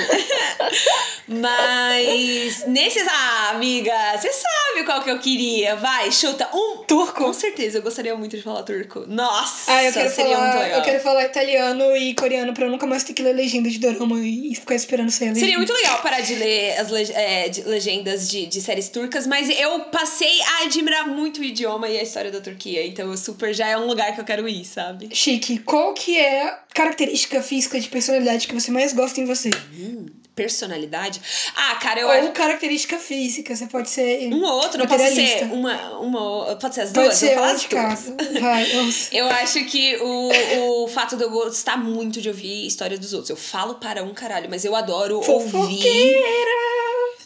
Mas 1.28 2.68
nesses. 2.68 3.08
Ah, 3.08 3.52
amiga, 3.52 3.94
você 4.18 4.32
sabe 4.32 4.86
qual 4.86 5.02
que 5.02 5.10
eu 5.10 5.20
queria. 5.20 5.76
Vai, 5.76 6.12
chuta. 6.12 6.50
Um. 6.54 6.84
Turco? 6.86 7.24
Com 7.24 7.34
certeza, 7.34 7.78
eu 7.78 7.82
gostaria 7.82 8.16
muito 8.16 8.36
de 8.36 8.44
falar 8.44 8.64
turco. 8.64 9.06
Nossa, 9.08 9.72
ah, 9.72 9.84
eu 9.84 9.94
quero 9.94 10.10
seria 10.10 10.36
falar, 10.36 10.48
muito 10.48 10.64
legal. 10.64 10.80
Eu 10.80 10.84
quero 10.84 11.04
falar 11.04 11.24
italiano 11.24 11.96
e 11.96 12.14
coreano 12.14 12.54
pra 12.54 12.66
eu 12.66 12.70
nunca 12.70 12.86
mais 12.86 13.04
ter 13.04 13.14
que 13.14 13.24
ler 13.24 13.34
legenda 13.34 13.70
de 13.70 13.80
dorama 13.80 14.20
e 14.20 14.54
ficar 14.54 14.76
esperando 14.76 15.10
ser 15.10 15.26
legenda. 15.26 15.40
Seria 15.40 15.58
muito 15.58 15.74
legal 15.74 16.02
parar 16.02 16.20
de 16.20 16.36
ler 16.36 16.78
as 16.78 16.90
leg 16.90 17.12
é, 17.14 17.48
de 17.48 17.64
legendas 17.64 18.30
de, 18.30 18.46
de 18.46 18.62
séries 18.62 18.90
turcas, 18.90 19.26
mas 19.26 19.50
eu 19.50 19.80
passei 19.86 20.42
a 20.42 20.64
admirar 20.64 21.08
muito 21.08 21.40
o 21.40 21.44
idioma 21.44 21.88
e 21.88 21.98
a 21.98 22.04
história 22.04 22.32
da 22.32 22.42
Turquia. 22.42 22.86
Então, 22.86 23.10
eu 23.10 23.18
super 23.18 23.54
já 23.54 23.68
é 23.68 23.78
um 23.78 23.88
lugar 23.88 24.14
que 24.14 24.20
eu 24.20 24.26
quero 24.26 24.48
ir, 24.48 24.66
sabe? 24.74 25.10
Chique, 25.14 25.60
qual 25.60 25.94
que 25.94 26.18
é 26.18 26.44
a 26.48 26.52
característica 26.74 27.42
física 27.42 27.80
de 27.80 27.88
personalidade 27.88 28.48
que 28.48 28.54
você 28.54 28.72
mais 28.72 28.94
gosta 28.94 29.22
em 29.22 29.26
você? 29.26 29.50
Hum, 29.74 30.06
personalidade? 30.36 31.22
Ah, 31.56 31.76
cara, 31.76 32.00
eu 32.00 32.08
Ou 32.08 32.14
acho. 32.14 32.32
característica 32.32 32.98
física, 32.98 33.56
você 33.56 33.68
pode 33.68 33.90
ser. 33.90 34.34
Um 34.34 34.44
ou 34.44 34.52
outro, 34.64 34.80
não 34.80 34.88
pode 34.88 35.04
ser 35.14 35.44
uma, 35.52 36.00
uma. 36.00 36.56
Pode 36.56 36.74
ser 36.76 36.82
as 36.82 36.92
Pode 36.92 37.06
duas? 37.08 37.18
ser 37.18 37.26
eu 37.26 37.36
vou 37.36 37.40
falar 37.40 37.54
as 37.54 37.62
de 37.62 37.68
duas. 37.68 38.04
cada. 38.18 38.40
Vai. 38.40 38.64
Eu 39.12 39.28
acho 39.28 39.64
que 39.66 39.96
o, 39.98 40.84
o 40.84 40.88
fato 40.88 41.16
de 41.16 41.24
eu 41.24 41.30
gostar 41.30 41.78
muito 41.78 42.20
de 42.20 42.28
ouvir 42.30 42.66
história 42.66 42.98
dos 42.98 43.14
outros. 43.14 43.30
Eu 43.30 43.36
falo 43.38 43.76
para 43.76 44.04
um 44.04 44.14
caralho, 44.14 44.50
mas 44.50 44.66
eu 44.66 44.76
adoro 44.76 45.22
ouvir. 45.30 45.84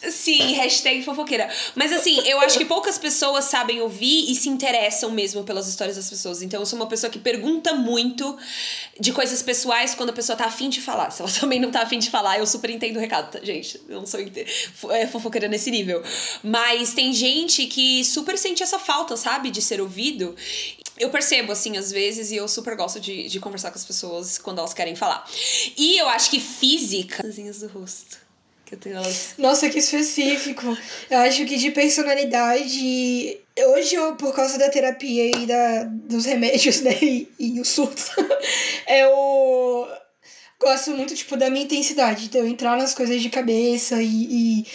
Sim, 0.02 0.52
hashtag 0.52 1.02
fofoqueira. 1.02 1.50
Mas 1.74 1.92
assim, 1.92 2.20
eu 2.26 2.38
acho 2.40 2.56
que 2.56 2.64
poucas 2.64 2.96
pessoas 2.96 3.46
sabem 3.46 3.80
ouvir 3.80 4.30
e 4.30 4.34
se 4.34 4.48
interessam 4.48 5.10
mesmo 5.10 5.42
pelas 5.42 5.66
histórias 5.66 5.96
das 5.96 6.08
pessoas. 6.08 6.40
Então 6.40 6.60
eu 6.60 6.66
sou 6.66 6.78
uma 6.78 6.86
pessoa 6.86 7.10
que 7.10 7.18
pergunta 7.18 7.74
muito 7.74 8.38
de 8.98 9.12
coisas 9.12 9.42
pessoais 9.42 9.94
quando 9.94 10.10
a 10.10 10.12
pessoa 10.12 10.36
tá 10.36 10.44
afim 10.44 10.68
de 10.68 10.80
falar. 10.80 11.10
Se 11.10 11.20
ela 11.20 11.30
também 11.38 11.58
não 11.58 11.70
tá 11.70 11.82
afim 11.82 11.98
de 11.98 12.10
falar, 12.10 12.38
eu 12.38 12.46
super 12.46 12.70
entendo 12.70 12.96
o 12.96 13.00
recado, 13.00 13.32
tá, 13.32 13.44
gente? 13.44 13.80
Eu 13.88 14.00
não 14.00 14.06
sou 14.06 14.20
é, 14.90 15.06
fofoqueira 15.06 15.48
nesse 15.48 15.70
nível. 15.70 16.02
Mas 16.42 16.94
tem 16.94 17.12
gente 17.12 17.66
que 17.66 18.04
super 18.04 18.38
sente 18.38 18.62
essa 18.62 18.78
falta, 18.78 19.16
sabe? 19.16 19.50
De 19.50 19.60
ser 19.60 19.80
ouvido. 19.80 20.36
Eu 20.96 21.10
percebo, 21.10 21.52
assim, 21.52 21.76
às 21.76 21.92
vezes, 21.92 22.30
e 22.30 22.36
eu 22.36 22.48
super 22.48 22.76
gosto 22.76 22.98
de, 22.98 23.28
de 23.28 23.38
conversar 23.38 23.70
com 23.70 23.78
as 23.78 23.84
pessoas 23.84 24.38
quando 24.38 24.58
elas 24.58 24.74
querem 24.74 24.96
falar. 24.96 25.28
E 25.76 25.96
eu 25.96 26.08
acho 26.08 26.30
que 26.30 26.40
física. 26.40 27.24
As 27.26 27.60
do 27.60 27.68
rosto. 27.68 28.27
Que 28.68 28.74
eu 28.74 28.78
tenho 28.78 28.96
elas. 28.96 29.34
Nossa, 29.38 29.70
que 29.70 29.78
específico. 29.78 30.76
Eu 31.08 31.18
acho 31.20 31.46
que 31.46 31.56
de 31.56 31.70
personalidade. 31.70 33.40
Hoje, 33.58 33.94
eu, 33.94 34.14
por 34.16 34.34
causa 34.34 34.58
da 34.58 34.68
terapia 34.68 35.30
e 35.34 35.46
da, 35.46 35.84
dos 35.84 36.26
remédios, 36.26 36.82
né? 36.84 36.94
E, 37.00 37.26
e 37.38 37.60
o 37.60 37.64
surto, 37.64 38.02
eu 38.86 39.88
gosto 40.60 40.90
muito, 40.90 41.14
tipo, 41.14 41.34
da 41.34 41.48
minha 41.48 41.64
intensidade. 41.64 42.28
De 42.28 42.36
eu 42.36 42.46
entrar 42.46 42.76
nas 42.76 42.92
coisas 42.92 43.22
de 43.22 43.30
cabeça 43.30 44.02
e, 44.02 44.60
e 44.60 44.66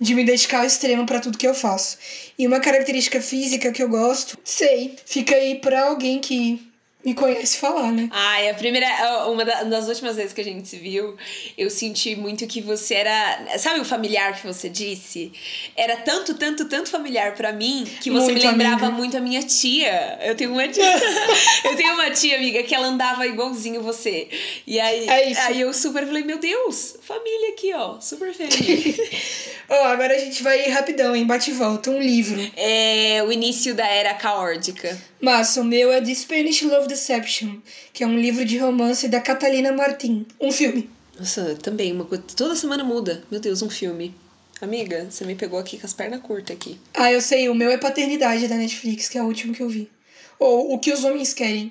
de 0.00 0.12
me 0.16 0.24
dedicar 0.24 0.58
ao 0.58 0.66
extremo 0.66 1.06
pra 1.06 1.20
tudo 1.20 1.38
que 1.38 1.46
eu 1.46 1.54
faço. 1.54 1.98
E 2.36 2.48
uma 2.48 2.58
característica 2.58 3.20
física 3.20 3.70
que 3.70 3.80
eu 3.80 3.88
gosto, 3.88 4.36
sei, 4.42 4.96
fica 5.06 5.36
aí 5.36 5.60
pra 5.60 5.84
alguém 5.84 6.18
que 6.18 6.65
me 7.06 7.14
conhece 7.14 7.58
falar, 7.58 7.92
né? 7.92 8.08
Ai, 8.10 8.50
a 8.50 8.54
primeira. 8.54 8.86
Uma 9.28 9.44
da- 9.44 9.62
das 9.62 9.88
últimas 9.88 10.16
vezes 10.16 10.32
que 10.32 10.40
a 10.40 10.44
gente 10.44 10.66
se 10.68 10.76
viu, 10.76 11.16
eu 11.56 11.70
senti 11.70 12.16
muito 12.16 12.46
que 12.46 12.60
você 12.60 12.94
era. 12.96 13.58
Sabe 13.58 13.80
o 13.80 13.84
familiar 13.84 14.34
que 14.38 14.46
você 14.46 14.68
disse? 14.68 15.32
Era 15.76 15.96
tanto, 15.98 16.34
tanto, 16.34 16.64
tanto 16.68 16.90
familiar 16.90 17.34
pra 17.34 17.52
mim 17.52 17.86
que 18.00 18.10
você 18.10 18.32
Muito 18.32 18.42
me 18.44 18.50
lembrava 18.50 18.86
amiga. 18.86 18.90
muito 18.90 19.16
a 19.16 19.20
minha 19.20 19.42
tia. 19.42 20.18
Eu 20.22 20.34
tenho 20.34 20.52
uma 20.52 20.66
tia. 20.68 20.82
eu 21.64 21.76
tenho 21.76 21.94
uma 21.94 22.10
tia, 22.10 22.36
amiga, 22.36 22.62
que 22.64 22.74
ela 22.74 22.88
andava 22.88 23.26
igualzinho 23.26 23.80
você. 23.82 24.28
E 24.66 24.80
aí, 24.80 25.08
É 25.08 25.30
isso. 25.30 25.40
aí 25.42 25.60
eu 25.60 25.72
super 25.72 26.04
falei, 26.06 26.24
meu 26.24 26.38
Deus, 26.38 26.96
família 27.02 27.50
aqui, 27.50 27.72
ó. 27.72 28.00
Super 28.00 28.34
feliz. 28.34 28.96
Ó, 29.68 29.84
agora 29.86 30.14
a 30.14 30.18
gente 30.18 30.44
vai 30.44 30.68
rapidão, 30.68 31.16
em 31.16 31.24
bate 31.26 31.50
e 31.50 31.54
volta. 31.54 31.90
Um 31.90 32.00
livro. 32.00 32.40
é 32.56 33.20
o 33.26 33.32
início 33.32 33.74
da 33.74 33.84
era 33.86 34.14
caórdica. 34.14 34.96
Massa, 35.20 35.60
o 35.60 35.64
meu 35.64 35.90
é 35.92 36.00
The 36.00 36.14
Spanish 36.14 36.62
Love 36.62 36.86
Deception, 36.96 37.58
que 37.92 38.02
é 38.02 38.06
um 38.06 38.18
livro 38.18 38.44
de 38.44 38.56
romance 38.56 39.06
da 39.06 39.20
Catalina 39.20 39.70
Martin. 39.70 40.26
Um 40.40 40.50
filme. 40.50 40.88
Nossa, 41.18 41.54
também, 41.56 41.92
uma 41.92 42.06
coisa. 42.06 42.24
Toda 42.34 42.56
semana 42.56 42.82
muda. 42.82 43.22
Meu 43.30 43.38
Deus, 43.38 43.60
um 43.62 43.68
filme. 43.70 44.14
Amiga, 44.60 45.06
você 45.10 45.24
me 45.26 45.34
pegou 45.34 45.58
aqui 45.58 45.78
com 45.78 45.86
as 45.86 45.92
pernas 45.92 46.20
curtas 46.22 46.56
aqui. 46.56 46.80
Ah, 46.94 47.12
eu 47.12 47.20
sei, 47.20 47.48
o 47.50 47.54
meu 47.54 47.70
é 47.70 47.76
Paternidade 47.76 48.48
da 48.48 48.54
Netflix, 48.56 49.08
que 49.08 49.18
é 49.18 49.22
o 49.22 49.26
último 49.26 49.54
que 49.54 49.62
eu 49.62 49.68
vi. 49.68 49.90
Ou 50.38 50.72
O 50.72 50.78
que 50.78 50.90
os 50.92 51.04
homens 51.04 51.34
querem. 51.34 51.70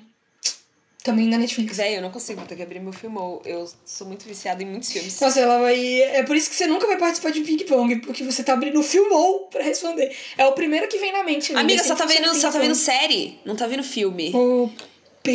Também 1.02 1.30
da 1.30 1.38
Netflix. 1.38 1.76
Véi, 1.76 1.96
eu 1.96 2.02
não 2.02 2.10
consigo, 2.10 2.40
vou 2.40 2.48
ter 2.48 2.56
que 2.56 2.62
abrir 2.62 2.80
meu 2.80 2.92
filmou. 2.92 3.40
Eu 3.44 3.68
sou 3.84 4.08
muito 4.08 4.24
viciada 4.26 4.60
em 4.60 4.66
muitos 4.66 4.90
filmes. 4.90 5.20
Nossa, 5.20 5.38
ela 5.38 5.60
vai. 5.60 6.02
É 6.02 6.24
por 6.24 6.34
isso 6.34 6.50
que 6.50 6.56
você 6.56 6.66
nunca 6.66 6.84
vai 6.84 6.98
participar 6.98 7.30
de 7.30 7.42
ping 7.42 7.58
pong, 7.64 8.00
porque 8.00 8.24
você 8.24 8.42
tá 8.42 8.54
abrindo 8.54 8.80
o 8.80 8.82
filmou 8.82 9.46
pra 9.46 9.62
responder. 9.62 10.12
É 10.36 10.44
o 10.46 10.52
primeiro 10.52 10.88
que 10.88 10.98
vem 10.98 11.12
na 11.12 11.22
mente. 11.22 11.52
né? 11.52 11.60
Amiga, 11.60 11.80
É 11.80 11.84
só 11.84 11.94
tá, 11.94 12.06
100% 12.06 12.08
vendo, 12.08 12.34
só 12.34 12.50
tá 12.50 12.58
vendo 12.58 12.74
série, 12.74 13.38
não 13.44 13.54
tá 13.54 13.68
vendo 13.68 13.84
filme. 13.84 14.32
O 14.34 14.68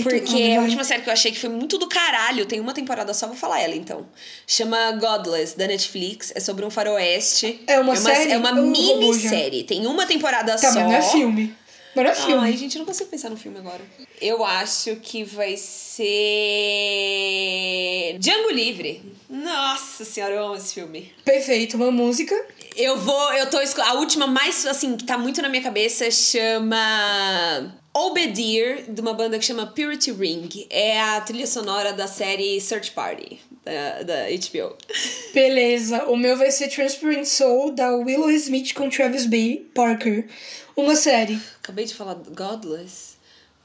Porque 0.04 0.54
Ah, 0.56 0.60
a 0.60 0.64
última 0.64 0.84
série 0.84 1.02
que 1.02 1.10
eu 1.10 1.14
achei 1.14 1.32
que 1.32 1.40
foi 1.40 1.50
muito 1.50 1.78
do 1.78 1.88
caralho, 1.88 2.46
tem 2.46 2.60
uma 2.60 2.74
temporada 2.74 3.14
só, 3.14 3.28
vou 3.28 3.36
falar 3.36 3.62
ela 3.62 3.76
então. 3.76 4.06
Chama 4.48 4.92
Godless, 4.94 5.58
da 5.58 5.68
Netflix. 5.68 6.32
É 6.36 6.40
sobre 6.40 6.66
um 6.66 6.70
faroeste. 6.70 7.62
É 7.68 7.80
uma 7.80 7.96
série? 7.96 8.32
É 8.32 8.38
uma 8.38 8.50
Eu 8.50 8.56
não 8.56 8.74
vou 8.74 8.98
minissérie. 9.00 9.64
Tem 9.64 9.86
uma 9.88 10.06
temporada 10.06 10.54
Tá, 10.54 10.58
só. 10.72 10.76
mas 10.76 10.76
não 10.76 10.94
é 10.94 11.02
filme. 11.02 11.56
Mas 11.94 12.06
não 12.06 12.12
é 12.12 12.16
filme. 12.16 12.48
Ai, 12.48 12.56
gente, 12.58 12.76
eu 12.76 12.80
não 12.80 12.86
consigo 12.86 13.10
pensar 13.10 13.30
no 13.30 13.36
filme 13.36 13.58
agora. 13.60 13.82
Eu 14.22 14.46
acho 14.46 14.96
que 14.98 15.24
vai 15.26 15.58
ser. 15.58 16.08
Django 18.20 18.50
Livre. 18.52 19.02
Nossa 19.30 20.06
senhora, 20.06 20.36
eu 20.36 20.46
amo 20.46 20.56
esse 20.56 20.74
filme. 20.74 21.12
Perfeito, 21.26 21.76
uma 21.78 21.92
música. 21.92 22.36
Eu 22.76 22.98
vou. 22.98 23.34
Eu 23.34 23.50
tô. 23.50 23.58
A 23.84 23.94
última 23.96 24.28
mais, 24.28 24.66
assim, 24.66 24.96
que 24.96 25.04
tá 25.04 25.18
muito 25.18 25.42
na 25.42 25.50
minha 25.50 25.62
cabeça 25.64 26.10
chama. 26.12 27.74
Obedir, 27.94 28.86
de 28.90 29.02
uma 29.02 29.14
banda 29.14 29.38
que 29.38 29.44
chama 29.44 29.68
Purity 29.68 30.12
Ring. 30.12 30.50
É 30.70 31.02
a 31.02 31.22
trilha 31.22 31.46
sonora 31.46 31.92
da 31.92 32.08
série 32.08 32.60
Search 32.62 32.92
Party, 32.92 33.40
da, 33.66 34.04
da 34.04 34.16
HBO. 34.30 34.78
Beleza, 35.34 36.06
o 36.06 36.16
meu 36.16 36.38
vai 36.38 36.52
ser 36.52 36.70
Transparent 36.70 37.26
Soul, 37.26 37.72
da 37.72 37.94
Willow 37.94 38.32
Smith 38.32 38.74
com 38.74 38.90
Travis 38.90 39.26
B. 39.26 39.66
Parker. 39.76 40.26
Uma 40.76 40.96
série. 40.96 41.38
Acabei 41.62 41.86
de 41.86 41.94
falar 41.94 42.16
Godless. 42.16 43.12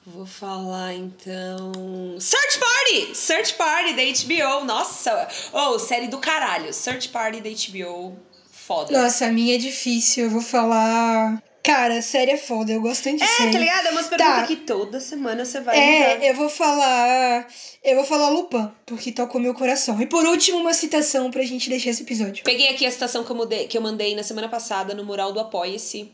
Vou 0.05 0.27
falar 0.27 0.95
então. 0.95 1.73
Search 2.21 2.59
Party! 2.59 3.15
Search 3.15 3.55
Party 3.55 3.95
da 3.95 4.03
HBO. 4.03 4.65
Nossa! 4.65 5.29
Oh, 5.53 5.79
série 5.81 6.07
do 6.07 6.19
caralho. 6.19 6.73
Search 6.73 7.09
Party 7.09 7.41
da 7.41 7.51
HBO. 7.51 8.17
Foda. 8.53 8.93
Nossa, 9.01 9.27
a 9.27 9.33
minha 9.33 9.57
é 9.57 9.59
difícil. 9.59 10.25
Eu 10.25 10.31
vou 10.31 10.41
falar. 10.41 11.43
Cara, 11.67 12.01
série 12.01 12.31
é 12.31 12.37
foda, 12.37 12.71
eu 12.73 12.81
gosto 12.81 13.03
tanto 13.05 13.17
de 13.19 13.25
É, 13.25 13.27
série. 13.27 13.51
tá 13.53 13.59
ligado? 13.59 13.87
É 13.89 13.91
umas 13.91 14.07
perguntas 14.09 14.35
Tá. 14.41 14.47
que 14.47 14.57
toda 14.57 15.01
semana 15.01 15.45
você 15.45 15.61
vai 15.61 15.75
mudar. 15.77 16.25
É, 16.25 16.31
eu 16.31 16.35
vou 16.37 16.49
falar. 16.49 17.47
Eu 17.83 17.97
vou 17.97 18.05
falar 18.05 18.29
Lupin, 18.29 18.71
porque 18.87 19.11
tocou 19.11 19.41
meu 19.41 19.53
coração. 19.53 20.01
E 20.01 20.07
por 20.07 20.25
último, 20.25 20.59
uma 20.59 20.73
citação 20.73 21.31
pra 21.31 21.43
gente 21.43 21.69
deixar 21.69 21.91
esse 21.91 22.03
episódio. 22.03 22.45
Peguei 22.45 22.69
aqui 22.69 22.87
a 22.87 22.91
citação 22.91 23.25
que 23.25 23.31
eu, 23.33 23.37
mudei- 23.37 23.67
que 23.67 23.77
eu 23.77 23.83
mandei 23.83 24.15
na 24.15 24.23
semana 24.23 24.49
passada 24.49 24.95
no 24.95 25.05
mural 25.05 25.33
do 25.33 25.41
Apoia-se, 25.41 26.09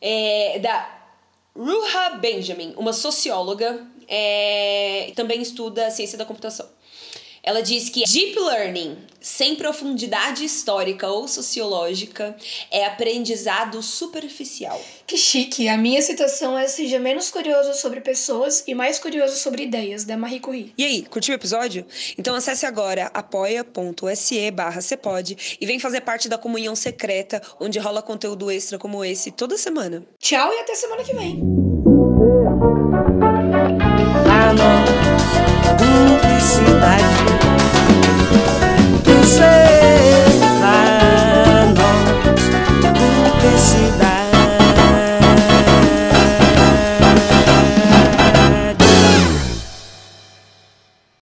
é, 0.00 0.58
da 0.60 0.88
Ruha 1.54 2.10
Benjamin, 2.20 2.74
uma 2.76 2.92
socióloga, 2.94 3.86
é, 4.08 5.12
também 5.14 5.42
estuda 5.42 5.90
ciência 5.90 6.16
da 6.16 6.24
computação. 6.24 6.66
Ela 7.46 7.62
diz 7.62 7.88
que 7.88 8.02
deep 8.02 8.36
learning, 8.40 8.98
sem 9.20 9.54
profundidade 9.54 10.44
histórica 10.44 11.06
ou 11.06 11.28
sociológica, 11.28 12.36
é 12.72 12.84
aprendizado 12.84 13.80
superficial. 13.84 14.82
Que 15.06 15.16
chique. 15.16 15.68
A 15.68 15.76
minha 15.78 16.02
citação 16.02 16.58
é 16.58 16.66
seja 16.66 16.98
menos 16.98 17.30
curioso 17.30 17.72
sobre 17.74 18.00
pessoas 18.00 18.64
e 18.66 18.74
mais 18.74 18.98
curioso 18.98 19.36
sobre 19.36 19.62
ideias, 19.62 20.04
da 20.04 20.16
Marie 20.16 20.40
Curie. 20.40 20.74
E 20.76 20.84
aí, 20.84 21.02
curtiu 21.02 21.34
o 21.34 21.36
episódio? 21.36 21.86
Então 22.18 22.34
acesse 22.34 22.66
agora 22.66 23.12
apoia.se 23.14 24.50
barra 24.50 24.80
Cepode 24.80 25.56
e 25.60 25.64
vem 25.64 25.78
fazer 25.78 26.00
parte 26.00 26.28
da 26.28 26.36
comunhão 26.36 26.74
secreta, 26.74 27.40
onde 27.60 27.78
rola 27.78 28.02
conteúdo 28.02 28.50
extra 28.50 28.76
como 28.76 29.04
esse 29.04 29.30
toda 29.30 29.56
semana. 29.56 30.04
Tchau 30.18 30.52
e 30.52 30.58
até 30.58 30.74
semana 30.74 31.04
que 31.04 31.14
vem 31.14 31.40
publicidade. 35.74 37.65